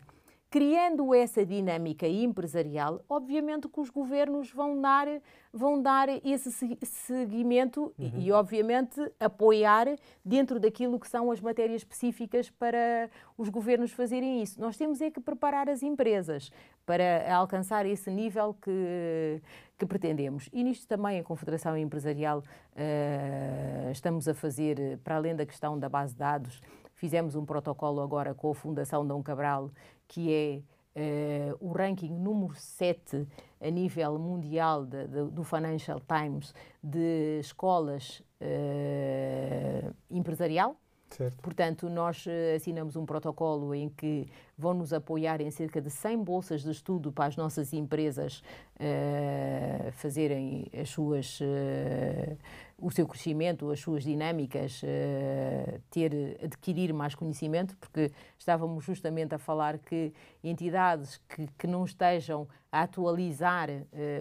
criando 0.54 1.16
essa 1.16 1.44
dinâmica 1.44 2.08
empresarial, 2.08 3.02
obviamente 3.10 3.68
que 3.68 3.80
os 3.80 3.90
governos 3.90 4.52
vão 4.52 4.80
dar, 4.80 5.08
vão 5.52 5.82
dar 5.82 6.08
esse 6.24 6.52
seguimento 6.86 7.92
uhum. 7.98 8.12
e, 8.20 8.32
obviamente, 8.32 9.02
apoiar 9.20 9.88
dentro 10.24 10.60
daquilo 10.60 11.00
que 11.00 11.08
são 11.10 11.32
as 11.32 11.42
matérias 11.42 11.82
específicas 11.82 12.52
para 12.52 13.10
os 13.36 13.50
governos 13.50 13.92
fazerem 13.94 14.44
isso. 14.44 14.62
Nós 14.62 14.78
temos 14.78 15.02
é 15.02 15.10
que 15.10 15.20
preparar 15.20 15.68
as 15.68 15.82
empresas 15.82 16.52
para 16.86 17.36
alcançar 17.36 17.88
esse 17.88 18.12
nível 18.12 18.56
que, 18.62 19.42
que 19.76 19.88
pretendemos. 19.88 20.52
E 20.54 20.64
nisto 20.64 20.88
também 20.88 21.20
a 21.20 21.24
Confederação 21.24 21.76
Empresarial 21.76 22.40
uh, 22.40 23.92
estamos 23.92 24.28
a 24.28 24.36
fazer, 24.36 25.00
para 25.04 25.16
além 25.16 25.36
da 25.36 25.48
questão 25.48 25.80
da 25.80 25.90
base 25.90 26.14
de 26.14 26.20
dados, 26.20 26.62
fizemos 27.04 27.36
um 27.36 27.44
protocolo 27.46 28.00
agora 28.00 28.34
com 28.34 28.52
a 28.52 28.56
Fundação 28.56 29.06
Dom 29.06 29.22
Cabral 29.22 29.70
que 30.08 30.64
é 30.96 31.52
uh, 31.52 31.58
o 31.60 31.74
ranking 31.74 32.14
número 32.14 32.56
7 32.56 33.28
a 33.60 33.70
nível 33.70 34.18
mundial 34.18 34.86
de, 34.86 35.06
de, 35.08 35.26
do 35.26 35.44
Financial 35.44 36.00
Times 36.00 36.56
de 36.82 37.40
escolas 37.42 38.24
uh, 38.40 39.94
empresarial. 40.10 40.78
Certo. 41.14 41.38
Portanto, 41.42 41.90
nós 41.90 42.26
eh, 42.28 42.56
assinamos 42.56 42.96
um 42.96 43.06
protocolo 43.06 43.74
em 43.76 43.88
que 43.88 44.28
vão 44.58 44.74
nos 44.74 44.94
apoiar 44.94 45.42
em 45.42 45.50
cerca 45.52 45.82
de 45.82 45.90
100 45.90 46.24
bolsas 46.24 46.62
de 46.62 46.72
estudo 46.72 47.12
para 47.12 47.26
as 47.26 47.36
nossas 47.36 47.74
empresas 47.74 48.44
uh, 48.76 49.92
fazerem 49.94 50.68
as 50.80 50.90
suas 50.90 51.40
uh, 51.42 52.38
o 52.80 52.92
seu 52.92 53.08
crescimento, 53.08 53.72
as 53.72 53.80
suas 53.80 54.04
dinâmicas, 54.04 54.82
uh, 54.84 55.80
ter, 55.90 56.38
adquirir 56.44 56.94
mais 56.94 57.16
conhecimento, 57.16 57.78
porque 57.78 58.12
estávamos 58.38 58.84
justamente 58.84 59.34
a 59.34 59.38
falar 59.38 59.78
que 59.78 60.12
entidades 60.44 61.22
que, 61.30 61.48
que 61.58 61.66
não 61.66 61.86
estejam 61.86 62.48
a 62.72 62.82
atualizar 62.82 63.70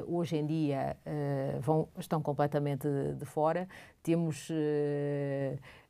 hoje 0.07 0.37
em 0.37 0.45
dia 0.45 0.95
vão, 1.61 1.89
estão 1.99 2.21
completamente 2.21 2.87
de, 2.87 3.15
de 3.15 3.25
fora. 3.25 3.67
Temos 4.03 4.51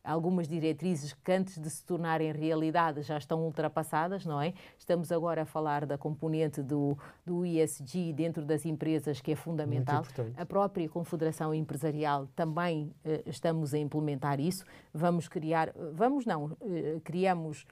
algumas 0.04 0.48
diretrizes 0.48 1.12
que 1.12 1.32
antes 1.32 1.58
de 1.58 1.70
se 1.70 1.84
tornarem 1.84 2.32
realidade 2.32 3.02
já 3.02 3.16
estão 3.16 3.42
ultrapassadas, 3.42 4.26
não 4.26 4.40
é? 4.40 4.52
Estamos 4.78 5.12
agora 5.12 5.42
a 5.42 5.44
falar 5.44 5.86
da 5.86 5.96
componente 5.96 6.62
do, 6.62 6.98
do 7.24 7.46
ESG 7.46 8.12
dentro 8.12 8.44
das 8.44 8.66
empresas, 8.66 9.20
que 9.20 9.32
é 9.32 9.36
fundamental. 9.36 10.04
A 10.36 10.44
própria 10.44 10.88
Confederação 10.88 11.54
Empresarial 11.54 12.26
também 12.34 12.92
uh, 13.04 13.22
estamos 13.26 13.72
a 13.74 13.78
implementar 13.78 14.40
isso. 14.40 14.64
Vamos 14.92 15.28
criar, 15.28 15.72
vamos 15.92 16.26
não, 16.26 16.46
uh, 16.46 17.00
criamos 17.04 17.64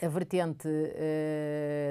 a 0.00 0.06
vertente 0.06 0.68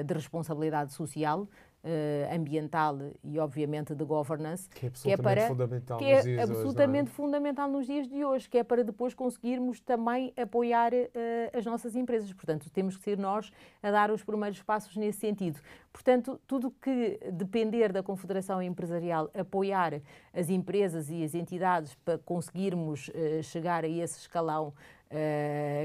de 0.06 0.14
responsabilidade 0.14 0.94
social, 0.94 1.46
uh, 1.84 2.34
ambiental 2.34 2.98
e, 3.22 3.38
obviamente, 3.38 3.94
de 3.94 4.04
governance, 4.04 4.68
que 4.68 4.86
é 4.86 4.88
absolutamente 4.88 5.22
que 5.22 5.28
é 5.28 5.34
para, 5.34 5.48
fundamental, 5.48 5.98
que 5.98 6.04
é 6.04 6.14
nos 6.16 6.24
dias 6.24 6.50
absolutamente 6.50 7.02
hoje, 7.02 7.12
é? 7.12 7.14
fundamental 7.14 7.70
nos 7.70 7.86
dias 7.86 8.08
de 8.08 8.24
hoje, 8.24 8.48
que 8.48 8.58
é 8.58 8.64
para 8.64 8.84
depois 8.84 9.14
conseguirmos 9.14 9.80
também 9.80 10.32
apoiar 10.36 10.92
uh, 10.92 11.56
as 11.56 11.64
nossas 11.64 11.94
empresas. 11.94 12.32
Portanto, 12.32 12.70
temos 12.70 12.96
que 12.96 13.04
ser 13.04 13.18
nós 13.18 13.50
a 13.82 13.90
dar 13.90 14.10
os 14.10 14.22
primeiros 14.22 14.62
passos 14.62 14.96
nesse 14.96 15.20
sentido. 15.20 15.60
Portanto, 15.92 16.40
tudo 16.46 16.70
que 16.70 17.18
depender 17.32 17.92
da 17.92 18.02
Confederação 18.02 18.62
Empresarial 18.62 19.30
apoiar 19.34 20.00
as 20.32 20.48
empresas 20.48 21.10
e 21.10 21.24
as 21.24 21.34
entidades 21.34 21.94
para 22.04 22.18
conseguirmos 22.18 23.08
uh, 23.08 23.42
chegar 23.42 23.84
a 23.84 23.88
esse 23.88 24.20
escalão 24.20 24.72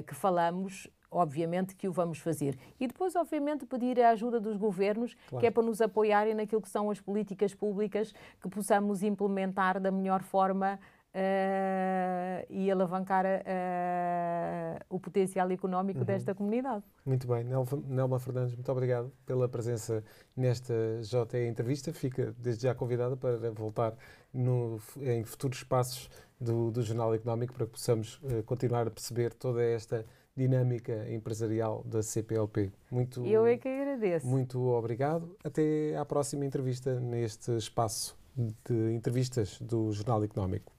que 0.06 0.14
falamos, 0.14 0.90
obviamente 1.14 1.76
que 1.76 1.88
o 1.88 1.92
vamos 1.92 2.20
fazer. 2.20 2.58
E 2.80 2.88
depois, 2.88 3.16
obviamente, 3.16 3.66
pedir 3.66 4.00
a 4.02 4.10
ajuda 4.10 4.40
dos 4.40 4.58
governos, 4.58 5.16
claro. 5.30 5.42
que 5.42 5.48
é 5.48 5.52
para 5.52 5.64
nos 5.64 5.82
apoiarem 5.82 6.34
naquilo 6.34 6.62
que 6.62 6.70
são 6.70 6.90
as 6.90 7.00
políticas 7.00 7.54
públicas 7.54 8.14
que 8.42 8.50
possamos 8.50 9.04
implementar 9.04 9.80
da 9.80 9.92
melhor 9.92 10.22
forma 10.24 10.80
uh, 11.14 12.46
e 12.50 12.72
alavancar 12.72 13.26
uh, 13.26 14.86
o 14.90 15.00
potencial 15.00 15.50
económico 15.52 16.00
uhum. 16.00 16.06
desta 16.06 16.34
comunidade. 16.34 16.84
Muito 17.06 17.28
bem. 17.28 17.46
Nelma 17.88 18.20
Fernandes, 18.20 18.56
muito 18.56 18.72
obrigado 18.72 19.12
pela 19.26 19.48
presença 19.48 20.04
nesta 20.36 20.74
JE 21.02 21.48
entrevista. 21.48 21.94
Fica 21.94 22.34
desde 22.38 22.64
já 22.64 22.76
convidada 22.76 23.16
para 23.16 23.52
voltar 23.52 23.94
no, 24.34 24.80
em 25.02 25.24
futuros 25.24 25.64
passos 25.64 26.10
do, 26.40 26.72
do 26.72 26.82
Jornal 26.82 27.14
Económico 27.14 27.54
para 27.54 27.66
que 27.66 27.72
possamos 27.72 28.16
uh, 28.24 28.44
continuar 28.46 28.88
a 28.88 28.92
perceber 28.92 29.34
toda 29.34 29.64
esta 29.64 30.06
dinâmica 30.36 31.10
empresarial 31.12 31.84
da 31.86 32.02
CPLP. 32.02 32.72
Muito, 32.92 33.26
Eu 33.26 33.46
é 33.46 33.58
que 33.58 33.68
agradeço. 33.68 34.28
Muito 34.28 34.60
obrigado. 34.70 35.36
Até 35.44 35.96
à 35.96 36.06
próxima 36.06 36.46
entrevista 36.46 37.00
neste 37.00 37.56
espaço 37.56 38.18
de 38.36 38.92
entrevistas 38.94 39.60
do 39.62 39.92
Jornal 39.92 40.24
Económico. 40.24 40.73